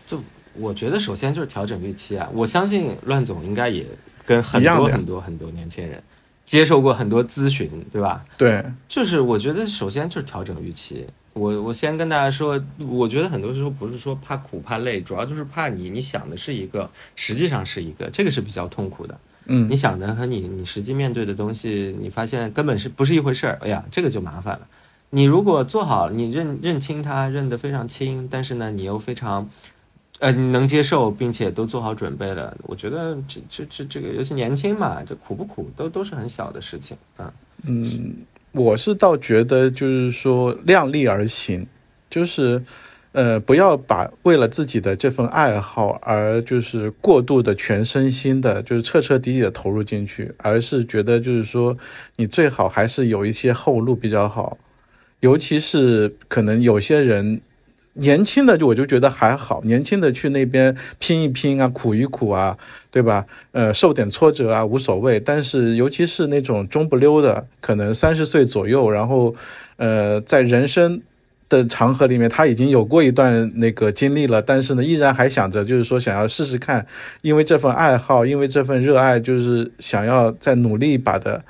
[0.05, 0.21] 就
[0.55, 2.29] 我觉得，首先就是调整预期啊！
[2.33, 3.85] 我相信乱总应该也
[4.25, 6.03] 跟很多很多很多年轻人
[6.45, 8.25] 接受过很多咨询，对吧？
[8.37, 11.07] 对，就是我觉得首先就是调整预期。
[11.33, 19.17] 我我先跟大家说，我觉得很多时候不是说怕苦怕累，主要就是怕你你想的是一个，实际上是一个，这个是比较痛苦的。
[19.51, 23.57] 嗯，你想的和你你实际面对的东西，你发现根本是不是一回事儿？
[23.61, 24.67] 哎呀，这个就麻烦了。
[25.09, 29.49] 你如果做好，你认认清它，认得非常清，但是呢，你又非常，
[30.19, 37.33] 呃，能接受，并且都做好准备了，我觉得这这这这个，尤其年轻嘛，这苦不苦都都是很小的事情啊。
[37.63, 38.17] 嗯，
[38.51, 41.65] 我是倒觉得就是说量力而行，
[42.09, 42.63] 就是。
[43.11, 51.75] 呃，不要把为了自己的这份爱好而就是过度的全身心的，就是彻彻底底的投入进去，而是觉得就是说，
[52.17, 54.59] 你最好还是有一些后路比较好。
[55.21, 57.41] 尤其是可能有些人
[57.93, 62.55] 年轻的就我就觉得还好，年轻的去那边拼一拼啊，苦一苦啊，
[62.91, 63.25] 对吧？
[63.53, 65.19] 呃，受点挫折啊无所谓。
[65.19, 69.33] 但是尤其是那种中不溜的，可能三十岁左右，然后
[69.77, 71.01] 呃，在人生。
[71.49, 76.85] 的场合里面，他已经有过一段那个经历了，但是呢，依然还想着，就是说想要试试看，
[77.21, 81.43] 因为这份爱好，因为这份热爱，就是想要再努力一把的。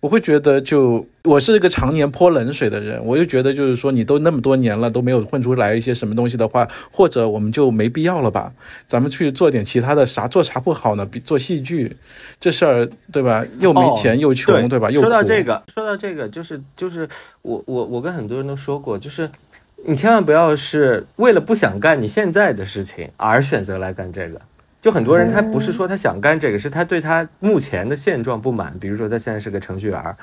[0.00, 8.52] 我会觉得，就我是一个常年泼冷水的人，我就觉得，就是说，你都那么多年了，都没有混出来一些什么东西的话，或者我们就没必要了吧？
[8.86, 11.04] 咱们去做点其他的，啥做啥不好呢？
[11.04, 11.96] 比做戏剧
[12.38, 13.44] 这事儿，对吧？
[13.58, 14.88] 又没钱又穷，对吧？
[14.88, 17.08] 又说到这个，说到这个，就是就是
[17.42, 19.28] 我我我跟很多人都说过，就是
[19.84, 24.40] 你千万不要是为了不想干你现在的事情而选择来干这个。
[24.80, 28.72] 就很多人，他不是说他想干这个，是他对他目前的现状不满。
[28.78, 30.16] 比如说，他现在是个程序员，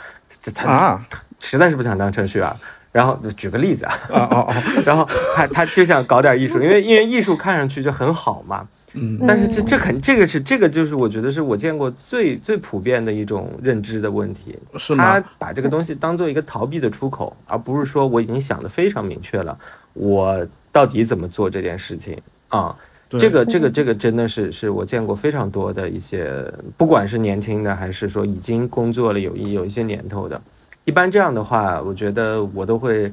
[0.53, 1.05] 他啊，
[1.39, 2.49] 实在是不想当程序员。
[2.91, 8.65] 然后举个例子啊，哦哦， 然后他他就想搞点艺术，因为因为艺术看上去就很好嘛。
[8.93, 14.57] 嗯，但是这这肯这个是这个就是我觉得是我见过最最普遍的一种认知的问题。
[14.77, 15.19] 是吗？
[15.19, 19.59] 他把这个东西当做一个逃避的出口，而不是说我已经想的非常明确了，
[19.91, 22.73] 我到底怎么做这件事情啊？
[23.19, 26.31] 这个这个这个真的是是我见过非常多的一些，
[26.77, 30.41] 不管是年轻的还是说已经工作了有一有一些年头的，
[30.85, 33.11] 一般这样的话，我觉得我都会，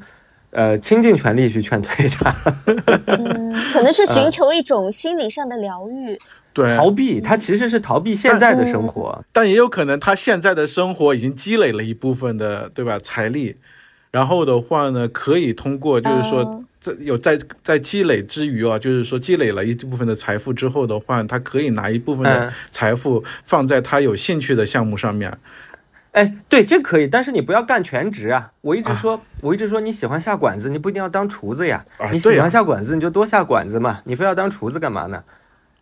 [0.50, 2.34] 呃，倾尽全力去劝退他。
[3.06, 6.16] 嗯，可能是寻 求一种心理上的疗愈，
[6.52, 12.98] 对，逃避他其实是逃避现在的生活，但也有可能他现在的生活已经积累了一部分的，对吧？
[12.98, 13.56] 财力，
[14.10, 16.60] 然后的话呢，可以通过就是说。
[16.82, 25.38] 在有在在积累之余啊，就是说积累了一部分的财富之后的话，他可以拿一部分的财富放在他有兴趣的项目上面。
[26.10, 28.48] 哎，对，这可以，但是你不要干全职啊！
[28.62, 31.84] 我一直说，我一直说你喜欢下馆子，你不一定要当厨子呀。
[32.10, 34.00] 你喜欢下馆子，你就多下馆子嘛。
[34.04, 35.22] 你非要当厨子干嘛呢？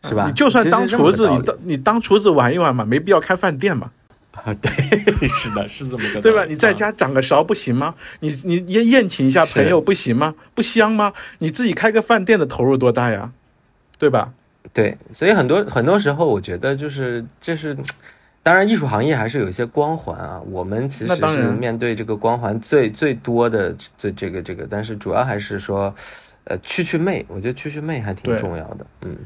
[0.04, 0.26] 是吧？
[0.26, 3.90] 你就算当厨子，你当你当厨子玩一玩嘛，没必要开饭店嘛。
[4.32, 4.70] 啊，对，
[5.28, 6.44] 是的，是这么个，对吧？
[6.44, 7.94] 你在家掌个勺不行吗？
[8.20, 10.34] 你你宴宴请一下朋友不行吗？
[10.54, 11.12] 不香吗？
[11.38, 13.32] 你自己开个饭店的投入多大呀？
[13.98, 14.32] 对吧？
[14.72, 17.76] 对，所以很多很多时候，我觉得就是这是，
[18.42, 20.40] 当然艺术行业还是有一些光环啊。
[20.48, 25.92] 我们其实是面对这个光环最最多的这这个这个，但是主要还是说，
[26.44, 28.86] 呃，去去魅，我觉得去去魅还挺重要的。
[29.02, 29.16] 嗯，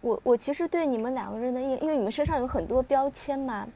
[0.00, 3.66] 我我其实对你们两个人的印，因为你们身上有很多标签嘛。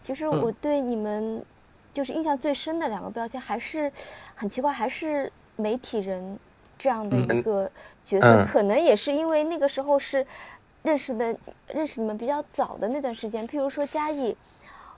[0.00, 1.44] 其实我对你们
[1.92, 3.90] 就是印象最深的两个标签，还是
[4.34, 6.38] 很奇怪，还是媒体人
[6.78, 7.70] 这样的一个
[8.04, 8.46] 角色。
[8.50, 10.24] 可能也是因为那个时候是
[10.82, 11.36] 认识的，
[11.68, 13.46] 认识你们比较早的那段时间。
[13.46, 14.36] 譬如说嘉义，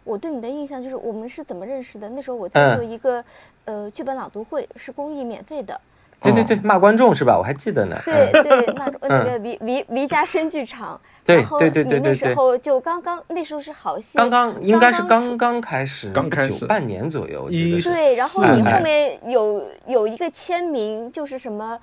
[0.04, 2.08] 我对你的印象就是我们是怎么认识的？
[2.10, 3.24] 那时候我在做一个
[3.64, 5.80] 呃剧本朗读会，是公益免费的。
[6.22, 7.36] 对对对，骂观众是吧？
[7.38, 7.96] 我还记得呢。
[8.04, 11.00] 对对，骂 那个离离离家深剧场。
[11.24, 12.00] 对对对对对。
[12.00, 14.18] 那时候就刚刚，那时候是好戏。
[14.18, 17.48] 刚刚应该是刚刚开始，刚开始半年左右。
[17.48, 21.78] 对，然后你后面有有一个签名，就是什么，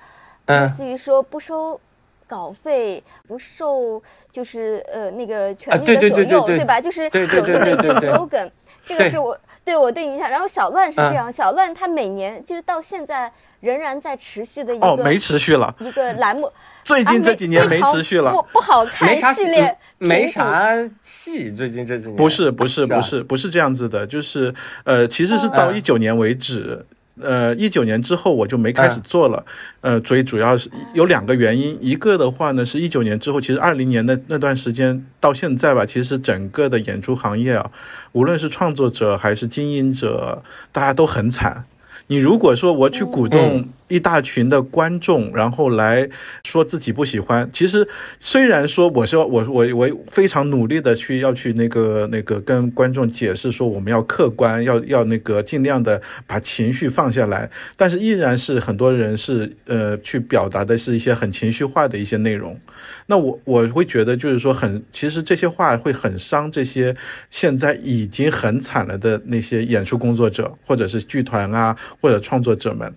[0.46, 1.80] 类似于说不收
[2.28, 4.00] 稿费，不受
[4.30, 6.80] 就是呃那个权力的左右，对吧？
[6.80, 7.10] 就是有
[7.46, 8.48] 那么一个 slogan，
[8.86, 10.30] 这个是我对我对影响。
[10.30, 13.32] 然后小乱是这样，小乱他每年就是到现在。
[13.60, 16.48] 仍然在持续的一个哦，没持续了，一个栏目。
[16.84, 18.30] 最近这几年没持续了。
[18.30, 20.70] 不不好看系列没啥
[21.02, 24.54] 戏，最近这几年不是不是不是不是这样子的，就是
[24.84, 26.86] 呃，其实是到嗯一九年为止，
[27.20, 29.44] 呃，一九年之后我就没开始做了，
[29.80, 37.70] 呃，所以主要是有两个原因，一个的话呢是一九年之后，其实二零年的那段时间到现在吧，其实整个的演出行业啊，
[38.12, 40.42] 无论是创作者还是经营者，
[40.72, 41.64] 大家都很惨。
[42.06, 46.08] 你如果说我去鼓动一大群的观众，然后来
[46.44, 47.86] 说自己不喜欢，其实
[48.20, 62.58] 虽然说我是要我我我非常努力的去要去那个那个跟观众解释说我们要客观，要要那个尽量的把情绪放下来，但是依然是很多人是呃去表达的是一些很情绪化的一些内容。
[63.06, 66.94] 那我我会觉得就是说很，其实这些话会很伤这些
[67.30, 72.92] 现在已经很惨了的那些演出工作者，或者是剧团啊，或者创作者们。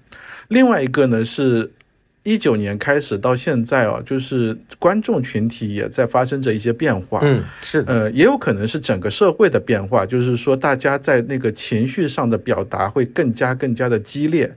[0.51, 1.71] 另外一个呢是。
[2.23, 7.19] 一九年开始到现在啊，就是观众群体也在发生着一些变化。
[7.23, 14.55] 嗯，是的，呃，也有可能是整个社会的变化，就是说大家在那个情绪上的表达会更加更加的激烈，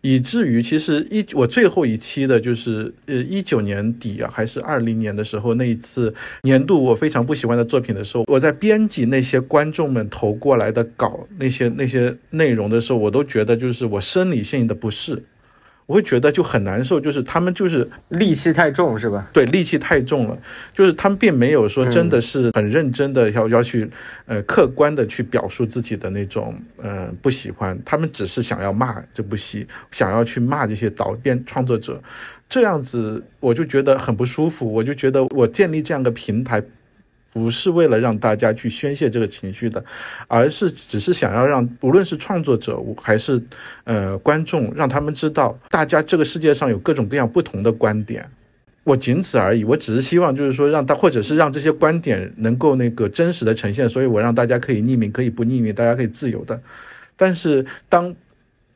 [0.00, 15.22] 以至于其实一我最后一期的就是呃一九年底啊，还是二零年的时候那一次年度我非常不喜欢的作品的时候，我在编辑那些观众们投过来的稿那些那些内容的时候，我都觉得就是我生理性的不适。
[15.86, 19.28] 我会觉得就很难受，就是他们就是戾气太重是吧？
[19.32, 20.38] 对，戾气太重了，
[20.72, 23.88] 就是他们并没有说真的是很认真的要要去，
[24.26, 32.02] 呃，客观的去表述自己的那种呃不喜欢，他们只是想要骂这部戏，想要去骂这些导演创作者，
[32.48, 36.62] 这样子我就觉得很不舒服，我就觉得我建立这样的平台。
[37.34, 39.84] 不是为了让大家去宣泄这个情绪的，
[40.28, 43.42] 而是只是想要让无论是创作者还是
[43.82, 48.24] 呃观众，让他们知道，大家这个世界上有各种各样不同的观点。
[48.84, 56.60] 我仅此而已，我只是希望就是说让大，或者是让这些观点能够那个真实的呈现，所以我让大家可以匿名，可以不匿名，大家可以自由的。
[57.16, 58.14] 但是当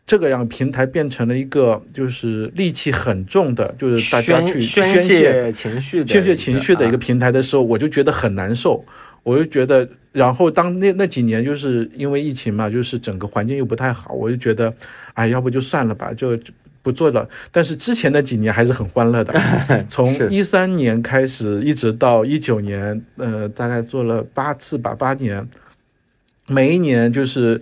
[0.09, 8.85] 这个让平台变成了一个就是戾气很重的，就是大家去宣宣泄情绪的宣泄情绪的一个啊平台的时候，我就觉得很难受。
[9.25, 14.73] 我就觉得，然后当那那几年就是因为疫情嘛，就是整个环境又不太好，我就觉得，
[15.13, 16.51] 哎，要不就算了吧，就就
[16.81, 17.29] 不做了。
[17.53, 19.39] 但是之前那几年还是很欢乐的，
[19.87, 25.47] 从一三年开始一直到一九年，呃，大概做了八次吧，八年，
[26.47, 27.61] 每一年就是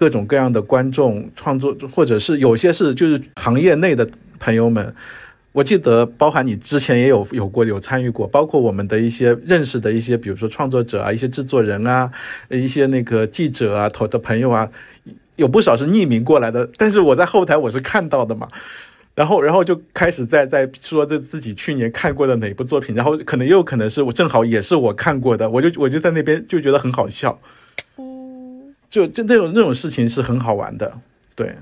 [0.00, 4.94] 各种各样的观众创作，或者是有些是就是行业内的朋友们。
[5.52, 12.10] 我记得，包含你之前也有有过有参与过，包括我们的一些认识的一些，比如说创作者啊，一些制作人啊，
[12.48, 14.66] 一些那个记者啊，投的朋友啊，
[15.36, 18.48] 有不少是匿名过来的，但是我在后台我是看到的嘛，
[19.14, 27.38] 然后然后就开始在在说这自己去年看过的哪部作品，然后可能也有可能是我正好也是我看过的，我就我就在那边就觉得很好笑，
[28.90, 31.00] 就就那种那种事情是很好玩的，
[31.34, 31.56] 对。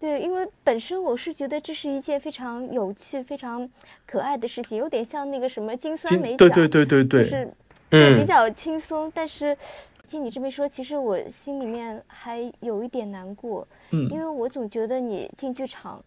[0.00, 3.66] 对，因为本身我是觉得这是一件非常有趣、非常
[4.04, 7.48] 可爱的事情，有点像那个什么金酸今梅奖，对对对对对，就是
[7.88, 9.10] 对嗯比较轻松。
[9.14, 9.56] 但是
[10.06, 16.04] 听你这么一说，其实我心里面还有一点难过，嗯因为我总觉得你进剧场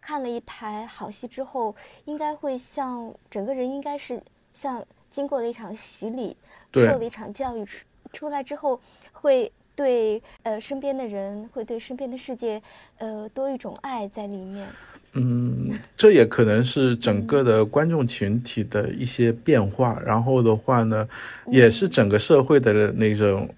[0.00, 1.72] 看了一台好戏之后，
[2.06, 4.20] 应该会像整个人应该是
[4.52, 6.36] 像经过了一场洗礼，
[6.72, 8.80] 对受了一场教育出出来之后
[9.12, 9.52] 会。
[9.76, 12.60] 对，呃，身边的人会对身边的世界，
[12.96, 14.66] 呃，多一种爱在里面。
[15.12, 21.06] 嗯，这也可能是整个的观众群体的一些变化，然后的话呢，
[21.48, 23.48] 也是整个社会的那种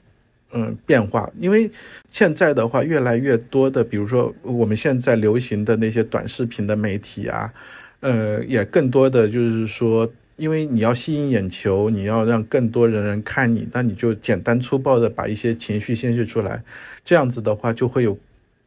[0.52, 1.30] 嗯变化。
[1.38, 1.70] 因为
[2.10, 7.52] 现在的话，越来越多的，比如说我们现在流行的那些短视频的媒体啊，
[8.00, 10.10] 呃，也更多的就是说。
[10.38, 16.62] 因为你要吸引眼球，你要让更多人人看你，那你就简单粗暴的把一些情绪宣泄出来，
[17.04, 18.16] 这样子的话，就会有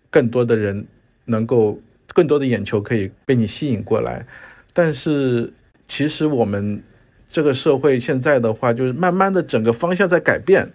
[0.09, 0.85] 更多的人
[1.25, 1.79] 能够
[2.13, 4.27] 更多的眼球可以被你吸引过来。
[4.73, 5.51] 但是
[5.87, 6.83] 其实我们
[7.29, 10.71] 这个社会现在的话，就是慢慢的整个方向在改变。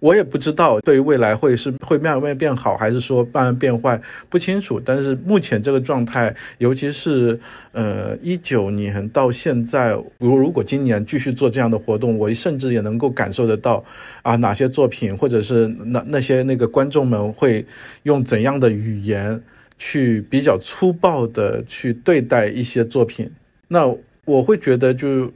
[0.00, 4.80] 我也不知道对于未来会是会慢慢变好，还是说慢慢变坏，不清楚。
[4.82, 7.38] 但是目前这个状态，尤其是
[7.72, 13.84] 呃一九年到现在，如如果今年继续做这样的活动，我甚至也能够感受得到
[14.22, 17.64] 啊，哪些作品或者是那那些那个观众们会
[18.04, 19.42] 用怎样的语言
[19.78, 23.30] 去比较粗暴的去对待一些作品。
[23.68, 23.94] 那
[24.24, 25.30] 我会觉得就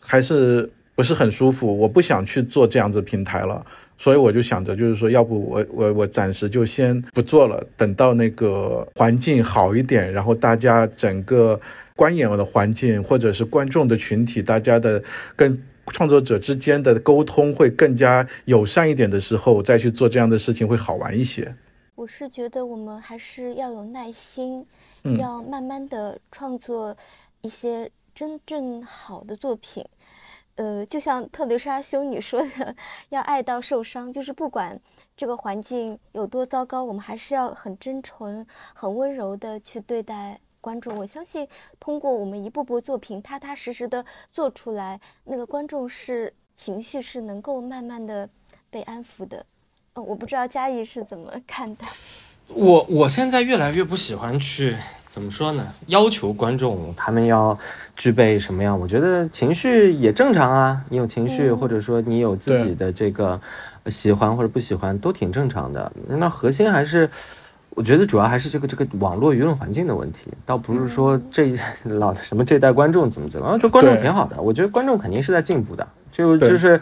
[0.00, 3.66] 还是不是很舒服，我不想去做这样子平台了，
[3.98, 11.58] 所以我就想着，就是说，要不我我我暂时就先不做了，等到那个环境好一点，然后大家整个
[11.94, 15.02] 观演的环境或者是观众的群体，大家的
[15.34, 21.54] 跟创作者之间的沟通会更加友善一点的时候，再去做这样的事情会好玩一些。
[21.94, 24.66] 我是觉得我们还是要有耐心，
[25.04, 26.94] 嗯要慢慢的创作
[27.40, 29.82] 一些真正好的作品。
[30.56, 32.74] 呃，就像特蕾莎修女说的，
[33.10, 34.78] 要爱到受伤，就是不管
[35.16, 40.96] 这个环境有多糟糕，我们还是要很真诚、很温柔的去对待观众。
[40.98, 41.46] 我相信，
[41.78, 48.28] 通过我们一部部作品踏踏实实的做出来，那个观众是情绪是能够慢慢的
[48.70, 49.44] 被安抚的。
[49.92, 51.86] 呃，我不知道嘉义是怎么看待。
[52.48, 54.76] 我我现在越来越不喜欢去
[55.16, 55.66] 怎么说呢？
[55.86, 57.58] 要求观众他们要
[57.96, 58.78] 具备什么样？
[58.78, 63.40] 我觉得情绪也正常啊，你有情绪，嗯或者说你有自己的这个
[63.86, 65.90] 喜欢或者不喜欢，都挺正常的。
[66.06, 67.08] 那核心还是。
[67.70, 71.54] 我觉得主要还是这个这个网络舆论环境的问题，倒不是说这
[71.84, 74.40] 老什么这代观众怎么怎么样，就观众挺好的。
[74.40, 76.78] 我觉得观众肯定是在进步的，就就是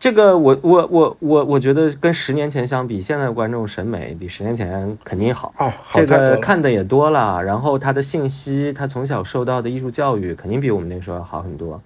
[0.00, 5.52] 这个我我我我我觉得跟十年前相比，现在的观众审美比十年前肯定好。
[5.58, 6.38] 哦，好这个。
[6.38, 11.78] 看的也多了，然后他的信息，他从小受到的艺术教育，肯定比我们那时候要好很多。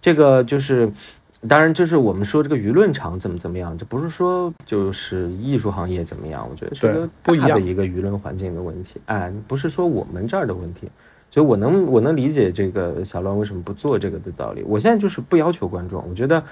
[0.00, 0.90] 这个就是，
[1.46, 10.88] 当然就是我们说这个舆论场怎么怎么样，这不是说就是艺术行业怎么样，我觉得是个不一样大的一个舆论环境的问题，哎，不是说我们这儿的问题。
[11.30, 14.64] 所以我能我能理解这个小乱为什么不做这个的道理。
[14.66, 16.42] 我现在就是不要求观众，我觉得。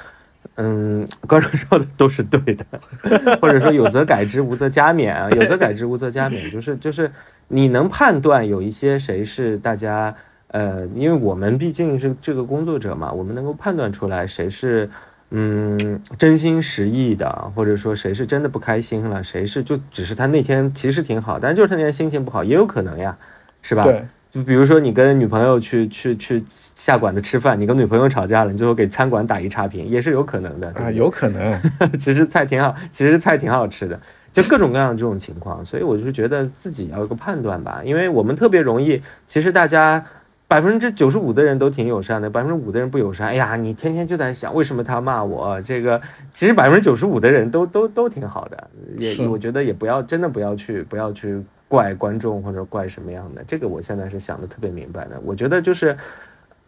[0.57, 2.64] 嗯，观众说的都是对的，
[3.40, 5.28] 或者说有则改之，无则加勉啊。
[5.30, 7.11] 有则改之，无则加勉，就是就是
[7.49, 10.14] 你能判断有一些谁是大家
[10.49, 14.90] 呃，因为我们毕竟是这个工作者嘛，我们能够判断出来谁是
[15.30, 23.16] 嗯真心实意的，或者说谁是真的不开心了，谁是就只是他那天其实挺好，但就是他那天心情不好，也有可能呀，
[23.62, 23.84] 是吧？
[23.84, 30.68] 对，就比如说你跟女朋友去去去下馆子吃饭，你跟女朋友吵架了，你最后给餐馆打一差评，也是有可能的。
[30.74, 31.60] 啊，有可能。
[31.98, 33.98] 其实菜挺好，其实菜挺好吃的，
[34.30, 40.04] 就各种各样的这种情况，所以我就觉得自己要有个判断吧，因为我们特别容易，其实大家
[40.46, 43.28] 百分之九十五的人都挺友善的，百分之五的人不友善。
[43.28, 45.98] 哎呀，你天天就在想为什么他骂我，这个
[46.32, 55.20] 其实百分之九十五的人都都都挺好的，也我觉得也不要真的不要去不要去怪观众或者怪什么样的，这个我现在是想的特别明白的。
[55.22, 55.96] 我觉得就是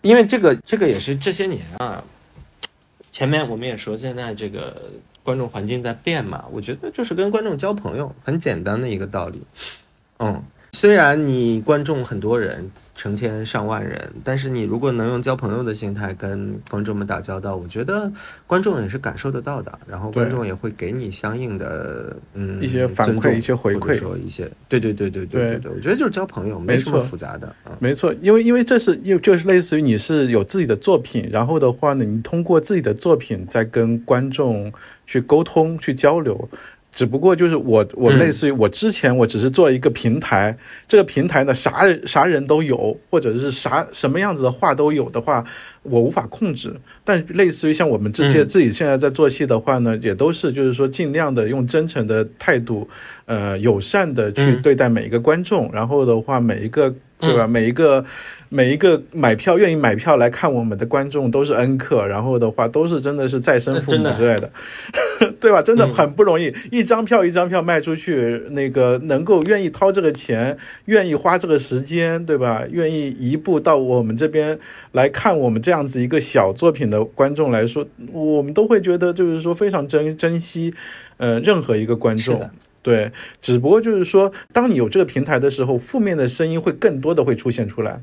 [0.03, 2.05] 因为这个这个也是这些年啊，
[3.11, 4.91] 前面我们也说，现在这个
[5.23, 9.43] 观众环境在变嘛，我觉得就是跟观众交朋友，很简单的一个道理。
[10.19, 10.43] 嗯，
[10.73, 18.11] 虽然你观众很多人，成千上万人，但是你如果能用交朋友的心态跟观众们打交道，我觉得
[18.47, 19.79] 观众也是感受得到的。
[19.87, 27.55] 然后观众也会给你相应的嗯一些反馈，一些回馈，说一些对对对对对对，我觉得就是交朋友没什么复杂的。
[27.79, 34.73] 没错，因为因为这是又就是类似于你是有自己的作品，然后的话呢，你通过自己的作品在跟观众
[35.07, 36.49] 去沟通、去交流。
[36.93, 40.57] 只不过就是我我嗯类似于我之前我只是做一个平台，
[40.89, 45.45] 这个平台呢啥啥人都有，或者是啥什么样子的话都有的话，
[45.83, 46.75] 我无法控制。
[47.05, 52.89] 但类似于像我们这些嗯自己现在在做戏的话呢，也都是就是说尽量的用真诚的态度，
[53.27, 57.47] 呃，友善的去嗯对待每一个观众，然后的话每一个对吧？
[57.47, 58.05] 每一个
[58.53, 64.51] 每一个买票愿意买票来看我们的观众都是恩客，然后的话都是真的是再生父母之类的，
[65.39, 65.63] 对吧？
[65.63, 72.65] 真的很不容易，一张票一张票卖出去，那个能够愿意掏这个钱，愿意花这个时间，对吧？
[72.73, 74.59] 愿意移步到我们这边
[74.91, 80.75] 来看我们这样子一个小作品的观众来说，我们都会觉得就是说非常珍珍惜，
[81.19, 82.51] 呃，任何一个观众。
[82.83, 88.01] 对，只不过就是说，当你有这个平台的时候，负面的声音会更多的会出现出来，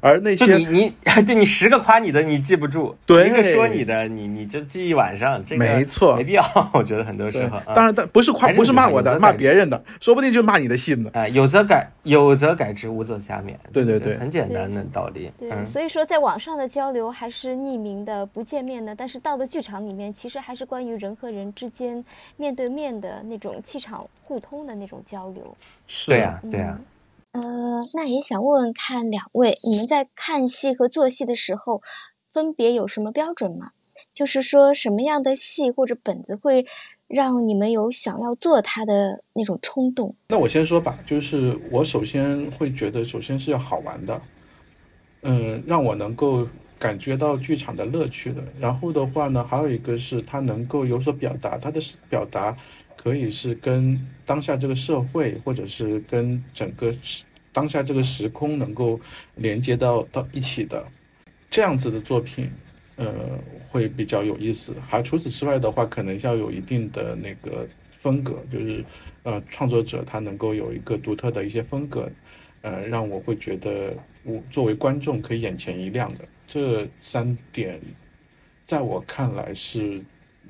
[0.00, 0.94] 而那些就你你
[1.26, 6.44] 对你十个夸你的你记不住，对一个说你的你你就记一晚上，这个没错没必要。
[6.72, 11.10] 我觉得很多时候，啊当然，但不是夸，是不是骂我的，骂别人的，说不定就骂你的戏呢。
[11.12, 13.54] 啊、有则改，有则改之，无则加勉。
[13.72, 15.30] 对对对很简单的道理。
[15.36, 22.04] 对，嗯，所以说在网上的交流还是匿名的、不见面的，但是到了剧场里面，其实还是关于人和人之间
[22.36, 25.56] 面对面的那种气场互通的那种交流。
[25.86, 26.80] 是对呀、对呀、
[27.32, 31.82] 呃，那也想问问看两位，你们在看戏和做戏的时候，
[32.32, 33.70] 分别有什么标准吗？
[34.14, 36.64] 就是说什么样的戏或者本子会
[37.06, 40.10] 让你们有想要做它的那种冲动？
[40.28, 44.20] 那我先说吧，就是我首先会觉得，首先是要好玩的，
[45.22, 46.46] 嗯，让我能够
[46.78, 48.42] 感觉到剧场的乐趣的。
[48.58, 52.56] 然后的话呢，还有一个是它能够有所表达，它的表达
[53.02, 56.94] 可以是跟当下这个社会，或者是跟整个
[57.50, 59.00] 当下这个时空能够
[59.36, 60.84] 连接到到一起的，
[61.50, 62.50] 这样子的作品，
[62.96, 63.08] 呃，
[63.70, 64.74] 会比较有意思。
[64.86, 68.84] 还除此之外的话，可能要有一定的那个风格，就是
[69.22, 72.06] 呃，创作者他能够有一个独特的一些风格，
[72.60, 76.28] 呃，让我会觉得我作为观众可以眼前一亮的。
[76.46, 77.80] 这三点，
[78.66, 80.02] 在我看来是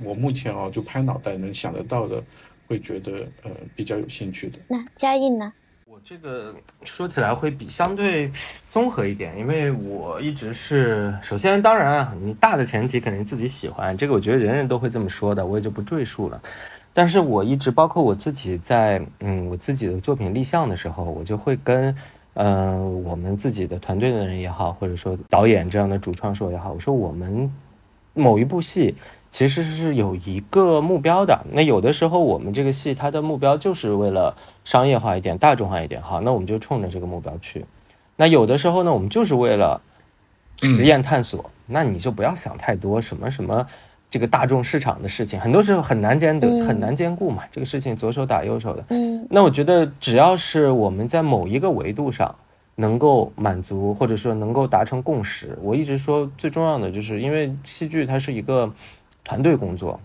[0.02, 2.22] 我目前哦就拍脑袋能想得到的，
[2.66, 4.58] 会觉得呃比较有兴趣的。
[4.68, 5.52] 那嘉印呢？
[5.86, 8.30] 我这个说起来会比相对
[8.70, 16.40] 综合一点，因为我一直是首先，当然啊，你大的前提肯定自己喜欢，这个我觉得人人都会这么说的，我也就不赘述了。
[16.92, 21.92] 但是我一直包括我自己在嗯我自己的作品立项的时候，我就会跟
[22.34, 27.52] 嗯我们自己的团队的人也好，或者说导演这样的主创说也好，我说我们
[28.14, 28.94] 某一部戏。
[29.30, 31.46] 其实是有一个目标的。
[31.52, 37.64] 那有的时候我们这个戏它的目标就是为了商业化一点、大众化一点，好，那我们就冲着这个目标去。
[38.16, 39.80] 那有的时候呢，我们就是为了
[40.60, 43.64] 实验探索，那你就不要想太多什么什么
[44.10, 47.44] 这个大众市场的事情，很多时候很难兼得、很难兼顾嘛。
[47.52, 48.84] 这个事情左手打右手的。
[48.88, 49.26] 嗯。
[49.30, 52.34] 那我觉得只要是我们在某一个维度上
[52.74, 58.70] 能够满足，或者说能够达成共识，我一直说最重要的就是因为戏剧它是一个。
[59.24, 60.00] 团队工作，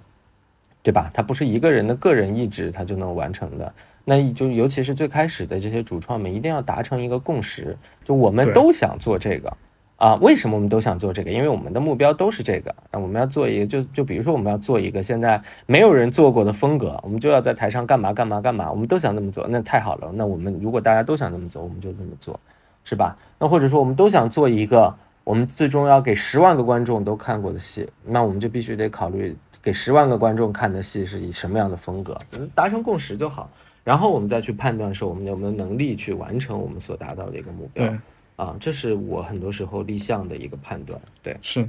[0.83, 1.09] 对吧？
[1.13, 3.73] 它不是一个人的个人意志，他就能完成的。
[4.03, 9.51] 那就尤其是最开始的这些主创们，一定要达成一个共识，就我们都想做这个
[9.97, 10.13] 啊。
[10.21, 11.31] 为什么我们都想做这个？
[11.31, 12.75] 因为我们的目标都是这个。
[12.91, 18.69] 那我们要做一个，就就比如说我们要做一个现在没有人做过的风格，我们就要在台上干嘛干嘛干嘛。
[18.69, 20.11] 我们都想这么做，那太好了。
[20.13, 22.39] 那我们如果大家都想这么做，我们就这么做，
[22.83, 23.17] 是吧？
[23.39, 24.93] 那或者说我们都想做一个。
[25.25, 32.17] 我们最终要给十万个观众都看过的戏，那我们就必须得考虑给十万个观众看的戏是以什么样的风格，
[32.53, 33.49] 达成共识就好。
[33.83, 37.91] 然后我们再去判断说我们有没有能力去完成我们所达到的一个目标。
[38.35, 40.99] 啊，这是我很多时候立项的一个判断。
[41.23, 41.67] 对，是。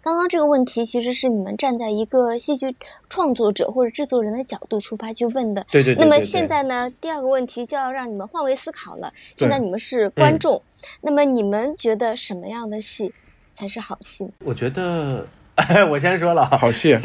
[0.00, 2.74] 刚刚这个问题其实是你们站在一个戏剧
[3.08, 5.66] 创作者或者制作人的角度出发去问的。
[5.70, 5.94] 对对。
[5.94, 9.12] 那么现在呢，第二个问题就要让你们换位思考了。
[9.34, 10.60] 现在你们是观众，
[11.02, 13.12] 那么你们觉得什么样的戏
[13.52, 14.30] 才是好戏？
[14.40, 15.26] 我觉得。
[15.88, 16.98] 我先说了，好戏，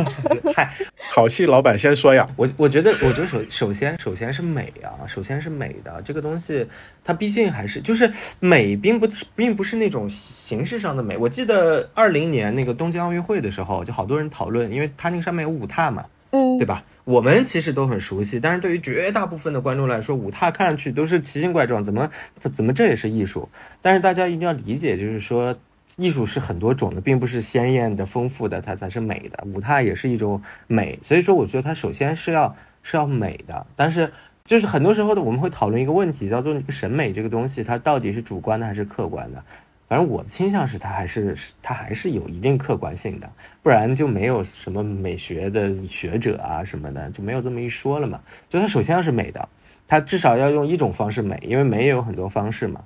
[0.55, 0.73] 嗨，
[1.13, 2.27] 好戏，老板先说呀。
[2.35, 6.67] 我我觉得，我觉得首首先首先是美啊，首先是美的这个东西，
[7.03, 11.15] 它毕竟还是就是美，并不并不是那种形式上的美。
[11.15, 16.18] 我记得二零年那个东京奥运会的时候，就好多人讨论，因为它那个上面有舞踏嘛，嗯，
[16.59, 16.83] 对吧？
[17.05, 22.07] 我们其实都很熟悉，但是对于绝大部分的观众来说，舞踏看上去都是奇形怪状，怎么
[22.37, 23.49] 怎么这也是艺术？
[23.81, 25.57] 但是大家一定要理解，就是说。
[25.97, 29.43] 艺术是很多种的，并不是鲜艳的、丰富的，它才是美的。
[29.53, 33.67] 舞踏也是一种美，所以说我觉得它首先是要是要美的。
[33.75, 34.09] 但是
[34.45, 39.43] 就是很多时候的我们会讨论一个问题，叫做审美这个东西，它到底是主观的还是客观的？
[39.89, 43.29] 反正我的倾向是它还是它还是有一定客观性的，
[43.61, 48.21] 不然就没有什么美学的学者啊什么的就没有这么一说了嘛。
[48.47, 49.49] 就它首先要是美的，
[49.87, 52.81] 它至少要用一种方式美，因为美也有很多方式嘛。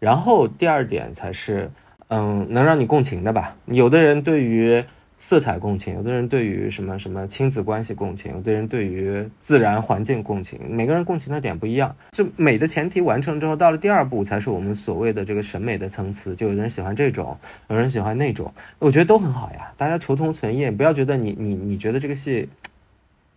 [0.00, 1.70] 然后第二点才是。
[2.08, 3.56] 嗯，能让你共情的吧？
[3.64, 4.84] 有的人对于
[5.18, 11.94] 色彩共情，有的人对于什么什么亲子关系共情，有的人对于自然环境共情，每个人共情的点不一样。
[12.12, 16.34] 就美的前提完成之后，到了第二步才是我们所谓的这个审美的层次。
[16.34, 17.36] 就有人喜欢这种，
[17.68, 19.72] 有人喜欢那种，我觉得都很好呀。
[19.76, 22.48] 大家求同存异，不要觉得你你你觉得这个戏。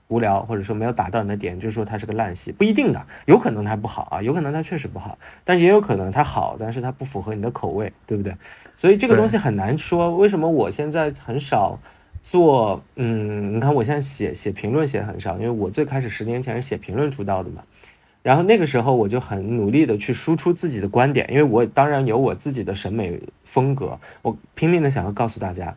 [0.10, 8.36] 无聊，或者说没有打到你的点，就是说它是个烂戏，不一定的，有可能它不好啊，有可能它确实不好，但也有可能它好，但是它不符合你的口味，对不对？
[8.76, 10.16] 所以这个东西很难说。
[10.18, 11.80] 为什么我现在很少
[12.24, 12.84] 做？
[12.96, 17.62] 嗯，你看我现在写写评论写很少，因为我最开始十年前是写评论出道的嘛，
[18.24, 25.76] 然后那个时候我就很努力的去输出自己的观点，因为我当然有我自己的审美风格，我拼命的想要告诉大家。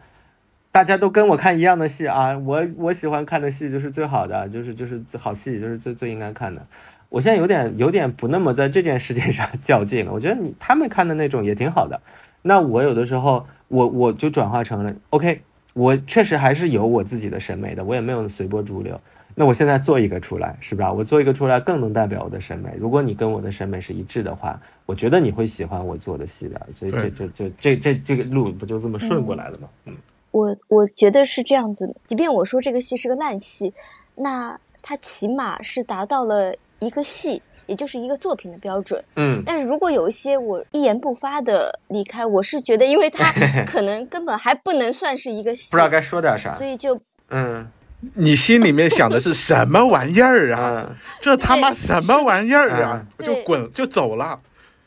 [0.73, 6.67] 大家都跟我看一样的戏啊，我我喜欢看的戏就是最好的，就是就是好戏，就是最最应该看的。
[7.11, 10.11] 我现在有点有点不那么在这件事情上较劲了。
[10.11, 12.01] 我觉得你他们看的那种也挺好的。
[12.41, 15.43] 那我有的时候我我就转化成了 OK，
[15.75, 18.99] 我确实还是有我自己的审美的，我也没有随波逐流。
[19.35, 20.91] 那我现在做一个出来，是吧？
[20.91, 22.75] 我做一个出来更能代表我的审美。
[22.79, 26.67] 如果你跟我的审美是一致的话，我觉得你会喜欢我做的戏的。
[26.73, 29.69] 所以这这这这这这个路不就这么顺过来了吗？
[29.85, 29.95] 嗯。
[30.33, 33.73] 我我觉得是这样子，即便我说这个戏是个烂戏，
[34.17, 39.03] 那它起码是达到了一个戏也就是一个作品的标准。
[39.15, 43.33] 嗯，但是如果有一些我一言不发的离开，我是觉得，因为它
[43.65, 46.67] 可能根本还不能算是一个戏，不知道该说点啥所。
[46.67, 47.71] 以就嗯
[48.15, 50.89] 你心里面想的是什么玩意儿啊？
[50.89, 53.07] 嗯，这他妈什么玩意儿啊？
[53.17, 54.41] 对就滚就走了，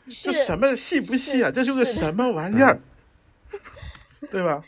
[0.06, 1.50] 这什么戏不戏啊？
[1.50, 2.78] 这是个是什么玩意儿？
[4.30, 4.62] 对吧？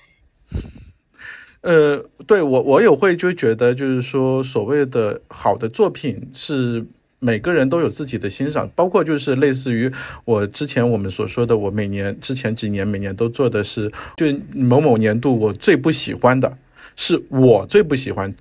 [1.62, 6.86] 呃，对我我也会就觉得，就是说，所谓的好的作品是
[7.18, 9.90] 每个人都有自己的欣赏，包括就是类似于
[10.24, 16.56] 我之前我们所说的，我每年之前几年每年都做的是，就某某年度我最不喜欢的，
[16.94, 18.32] 是我最不喜欢，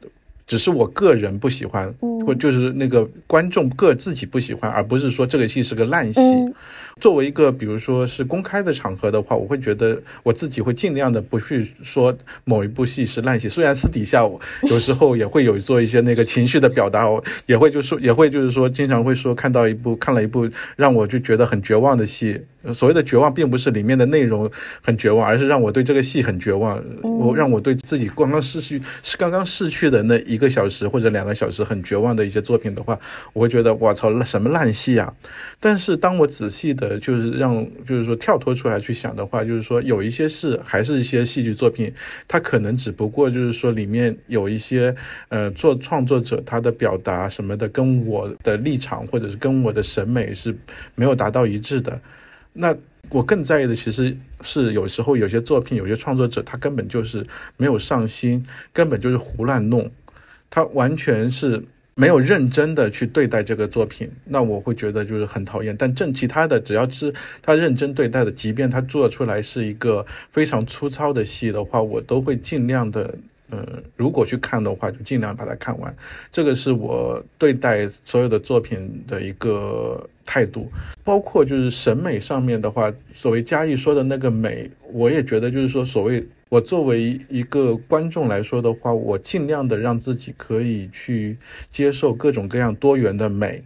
[0.46, 1.92] 只是我个人不喜欢，
[2.28, 6.20] 或就是那个观众各自己不喜欢，而不是说这个戏是个烂戏。
[6.20, 6.54] 嗯
[7.00, 12.12] 作为一个比如说是公开的场合的话，我会觉得我自己会尽量的不去说
[12.44, 22.42] 某一部戏是烂戏，虽然私底下我有时候也会有做一些那个情绪的表达，我也会就说也会就是说经常会说看到一部看了一部让我就觉得很绝望的戏。
[22.74, 24.50] 所谓的绝望，并不是里面的内容
[24.82, 26.84] 很绝望，而是让我对这个戏很绝望。
[27.04, 33.00] 我让我对自己刚刚失去是刚刚逝去的那一个小时或者两个小时很绝望的一些作品的话，
[33.32, 35.14] 我会觉得我操，什么烂戏啊！
[35.60, 41.94] 但是当我仔细的，就是让就是说跳脱出来去想的话，就是说有一些是还是一些戏剧作品，
[42.28, 44.94] 它可能只不过就是说里面有一些
[45.30, 50.58] 呃做创作者他的表达什么的，跟我的立场或者是跟我的审美是
[50.96, 52.02] 没有达到一致的。
[52.54, 52.76] 那
[53.10, 59.90] 我更在意的其实是有时候有些作品，有些创作者他根本就是没有上心，根本就是胡乱弄，
[60.50, 61.64] 他完全是
[61.98, 65.76] 没有认真的去对待这个作品，那我会觉得就是很讨厌。
[65.76, 73.16] 但正其他的，只要是他认真对待的，即便他做出来是一个非常粗糙的戏的话，我都会尽量的。
[73.50, 75.96] 呃，如果去看的话，就尽量把它看完。
[76.34, 80.70] 这个是我对待所有的作品的一个态度，
[81.02, 91.38] 包括就是审美上面的话，所谓嘉义说的那个美，我也觉得就是说，所谓我作为一个观众来说的话，我尽量的让自己可以去
[91.70, 93.62] 接受各种各样多元的美，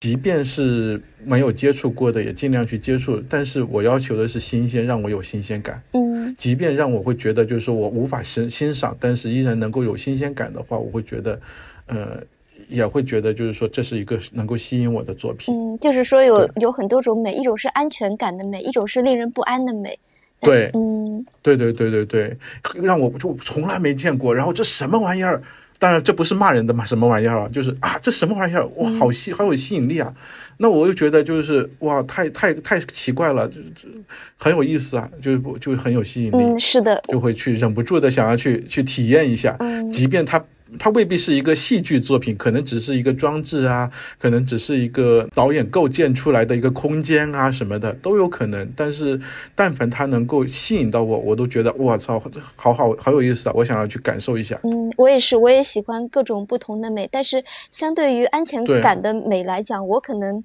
[0.00, 3.22] 即便是没有接触过的，也尽量去接触。
[3.28, 5.82] 但是我要求的是新鲜，让我有新鲜感。
[5.92, 11.40] 嗯即便让我会觉得就是说我无法欣欣赏，但是依然能够有新鲜感的话，我会觉得，
[11.86, 12.20] 呃，
[12.68, 15.54] 也会觉得就是说这是一个能够吸引我的作品。
[15.54, 19.98] 嗯，就是说有有很多种美，一种是安全感的美，一种是令人不安的美。
[20.42, 22.36] 对，嗯对对对对对，
[22.82, 24.34] 让我就从来没见过。
[24.34, 25.40] 然后这什么玩意儿？
[25.78, 27.48] 当然这不是骂人的嘛，什么玩意儿啊？
[27.52, 28.64] 就是啊，这什么玩意儿？
[28.76, 30.14] 哇，好吸，好有吸引力啊！
[30.58, 33.88] 那我又觉得就是哇，太太太奇怪了，就就
[34.36, 36.36] 很有意思啊，就是不就很有吸引力。
[36.36, 40.40] 嗯，是的，就会去忍不住的想要去去体验一下，嗯即便它
[40.78, 48.70] 它未必是一个戏剧作品，可能只是一个装置啊，可能只是一个导演构建出来的一个空间啊什么的都有可能。
[48.76, 49.20] 但是
[49.54, 52.22] 但凡它能够吸引到我，我都觉得我操，
[52.56, 53.52] 好好好有意思啊！
[53.54, 54.58] 我想要去感受一下。
[54.64, 60.42] 嗯，我也是，我也喜欢各种不同的美，但是相对于安全感的美来讲，我可能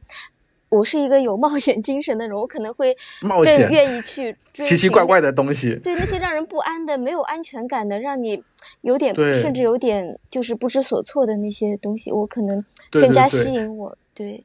[0.70, 8.44] 我是一个有冒险精神的人，我可能会更愿意去 追奇奇怪怪的东西，对那些让人不安的、没有安全感的，让你
[8.82, 13.98] 有点甚至有点就是不知所措的那些东西，我可能更加吸引我。
[14.14, 14.44] 对，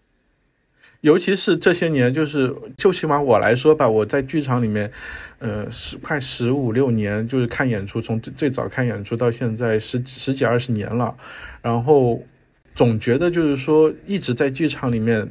[1.01, 4.89] 尤其是这些年，就是就起码我来说吧，我在剧场里面，
[5.41, 11.17] 呃，十快十五六年，就是看演出，从最最早看演出到现在十十几二十年了，
[11.61, 12.23] 然后
[12.77, 15.29] 总觉得就是说一直在剧场里面，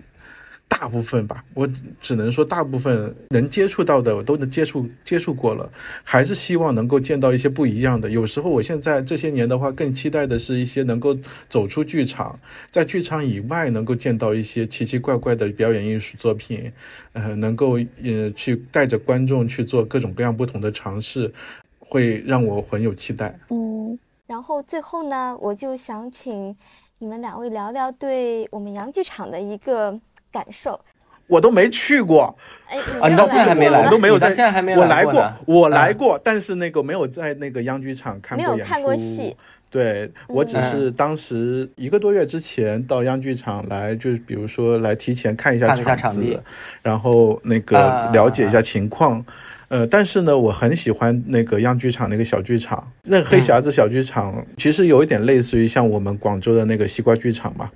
[0.80, 1.70] 大部分吧，我
[2.00, 5.72] 只能说大部分能接触到的我都能接触接触过了，
[6.04, 8.10] 还是希望能够见到一些不一样的。
[8.10, 11.16] 有时候我现在这些年的话，更期待的是一些能够
[11.48, 12.40] 走出剧场，
[12.72, 16.72] 在剧场以外能够见到一些奇奇怪怪的表演艺术作品，
[17.14, 21.32] 呃，能够呃去带着观众去做各种各样不同的尝试，
[21.80, 23.38] 会让我很有期待。
[23.50, 26.56] 嗯，然后最后呢，我就想请
[26.98, 30.00] 你们两位聊聊对我们洋剧场的一个
[30.32, 30.80] 感受。
[31.28, 32.36] 我都没去过，
[32.68, 39.36] 哎，啊你到现在还没来我都没有在，现在还没我来过来过，我来嗯过，但是那个没有在那个央剧场看过演出，没有看过戏。
[39.70, 46.44] 对我只是当时一个多月之前到央剧场来，就是比如说来提前看一下看一下场子，
[46.82, 49.24] 然后那个啊了解一下情况。
[49.70, 57.72] 呃，但是呢，我很喜欢那个央剧场那个小剧场，那个黑匣子小剧场、其实有一点类似于像我们广州的那个西瓜剧场嘛，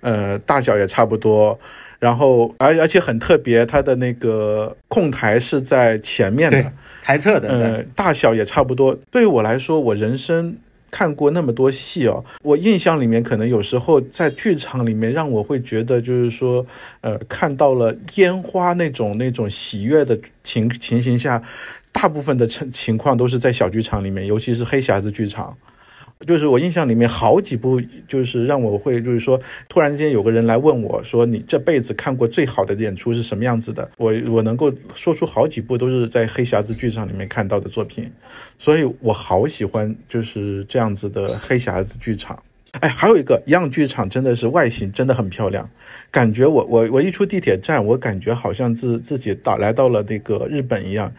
[0.00, 1.60] 呃，大小也差不多。
[2.04, 6.62] 然后，而而且很特别，它的那个控台是在前面的，
[7.02, 8.94] 台侧的在，呃，大小也差不多。
[9.10, 10.54] 对于我来说，我人生
[10.90, 16.66] 看过那么多戏哦，我印象里面可能有时候在剧场里面让我会觉得就是说，
[17.00, 21.42] 呃，看到了烟花那种那种喜悦的情情形下，
[21.90, 25.56] 大部分的情情况都是在小剧场里面，尤其是黑匣子剧场。
[26.26, 38.10] 就是我印象里面好几部，就是让我会，就是说，突然间有个人来问我说：“你这辈子看过最好的演出是什么样子的？”我我能够说出好几部都是在黑匣子剧场里面看到的作品，
[38.58, 42.42] 所以我好喜欢就是这样子的黑匣子剧场。
[42.80, 45.70] 哎，还有一个样剧场真的是外形真的很漂亮，
[46.10, 51.12] 感觉我我我一出地铁站，我感觉好像自自己到来到了那个日本一样。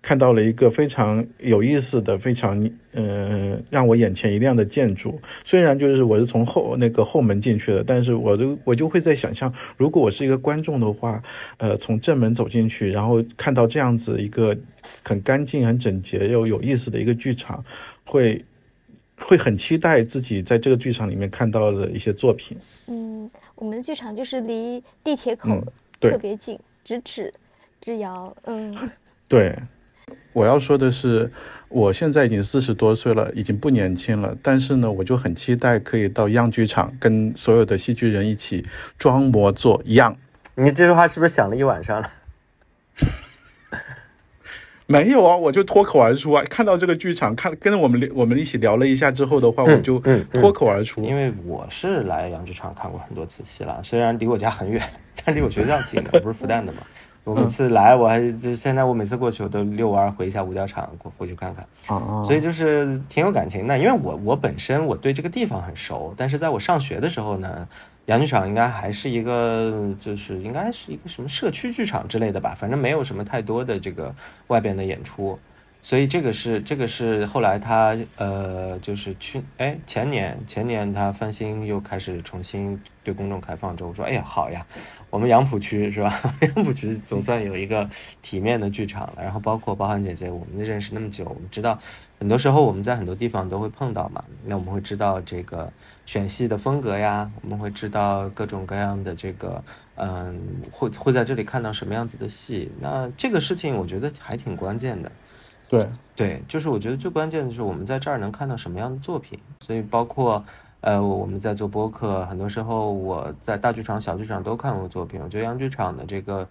[0.00, 5.20] 看到了一个非常有意思的、非常嗯让我眼前一亮的建筑。
[5.44, 11.22] 虽然就是我是从后那个后门进去的，但是我就我就会在想象，如果我是一个观众的话，
[11.56, 14.56] 呃，从正门走进去，然后看到这样子一个
[15.02, 17.64] 很干净、很整洁又有意思的一个剧场，
[18.04, 18.44] 会
[19.18, 22.56] 会很期待自己在这个剧场里面看到的一些作品。
[22.86, 25.62] 嗯，我们的剧场就是离地铁口
[26.00, 27.32] 特别近，咫尺
[27.80, 28.34] 之遥。
[28.44, 28.74] 嗯，
[29.28, 29.54] 对。
[30.32, 31.30] 我要说的是，
[31.68, 34.36] 我现在已经四十多岁了，已经不年轻了。
[34.42, 38.64] 但是呢，我就很期待可以到样剧场，跟所有的戏剧人一起
[38.98, 40.16] 装模作样。
[40.54, 42.10] 你这句话是不是想了一晚上了？
[44.90, 46.42] 没有啊，我就脱口而出啊！
[46.48, 49.98] 看到这个剧场，看跟我们我们一起聊了一下之后的话，我就
[50.32, 51.04] 脱口而出。
[51.04, 54.82] 因为我是来样剧场看过很多次戏了，虽然离我家很远，
[55.22, 56.78] 但离我学校近的，不是复旦的嘛。
[57.24, 61.66] 我每次来，我还就现在我每次过去，我都遛弯回一下五角场，过回去看看。
[62.22, 63.78] 所以就是挺有感情的。
[63.78, 67.68] 因为我我本身我对这个地方很熟，但是在我上学的时候呢，
[68.06, 74.14] 洋剧场应该还是一个就是应该是一个什么社区剧场之类的吧，反正没有什么太多的这个
[74.46, 75.38] 外边的演出。
[75.80, 84.64] 所以这个是这个是后来他呃就是去哎前年前年他翻新又开始重新对公众开放之后，说哎呀好呀。
[85.10, 86.20] 我们杨浦区是吧？
[86.40, 87.88] 杨浦区总算有一个
[88.20, 89.22] 体面的剧场了。
[89.22, 91.78] 然后包括包涵姐姐，我们认识那么久，我们知道
[92.18, 94.22] 很多时候我们在很多地方都会碰到嘛。
[94.44, 95.72] 那我们会知道这个
[96.04, 99.62] 选戏的风格呀，我们会知道各种各样的这个，
[99.96, 100.38] 嗯，
[100.70, 102.70] 会会在这里看到什么样子的戏。
[102.80, 105.10] 那这个事情我觉得还挺关键的。
[105.70, 105.86] 对
[106.16, 109.38] 对，就是我觉得最关键的是我们在这儿能看到什么样的作品。
[109.64, 110.44] 所以包括。
[110.80, 115.20] 呃，我们在做播客，很多时候我在大剧场、小剧场都看过作品。
[115.20, 116.48] 我觉得洋剧场的这个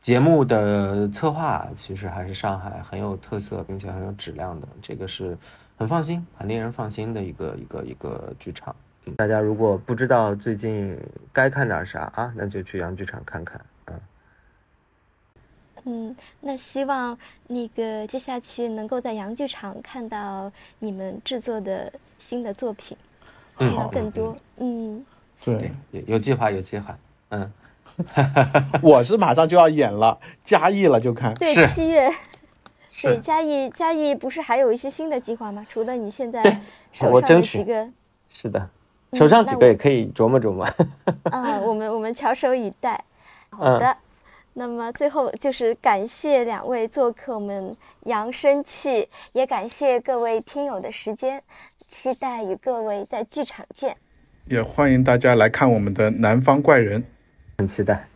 [0.00, 4.68] 节目的策划，其实还是上海很有特色，并且很有质量的。
[4.80, 5.36] 这个是
[5.76, 8.74] 很放心、很令人放心的一个一个一个剧场。
[9.16, 10.96] 大家如果不知道最近
[11.32, 13.60] 该看点啥啊，那就去洋剧场看看。
[13.86, 14.00] 嗯，
[15.84, 22.96] 嗯，那希望那个接下去能够在洋剧场看到你们制作的新的作品。
[23.58, 25.04] 看到更多，嗯，
[25.42, 26.96] 对，有有计划，有计划，
[27.30, 27.52] 嗯，
[28.82, 32.10] 我是马上就要演了，嘉义了就看，对，七月，
[33.02, 35.64] 对，嘉义，嘉义不是还有一些新的计划吗？
[35.68, 36.42] 除了你现在
[36.92, 37.88] 手上的几个，
[38.28, 38.68] 是的，
[39.12, 40.64] 手上几个也可以琢磨琢磨，
[41.30, 43.02] 啊，我们我们翘首以待，
[43.50, 43.96] 好的。
[44.58, 51.42] 那么最后就是感谢两位做客我们扬声器，也感谢各位听友的时间，
[51.86, 53.94] 期待与各位在剧场见，
[54.46, 57.02] 也欢迎大家来看我们的《南方怪人》，
[57.58, 58.08] 很期待。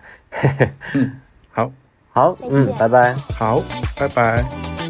[0.94, 1.20] 嗯，
[1.50, 1.70] 好，
[2.08, 3.60] 好，嗯，拜拜，好，
[3.98, 4.89] 拜拜。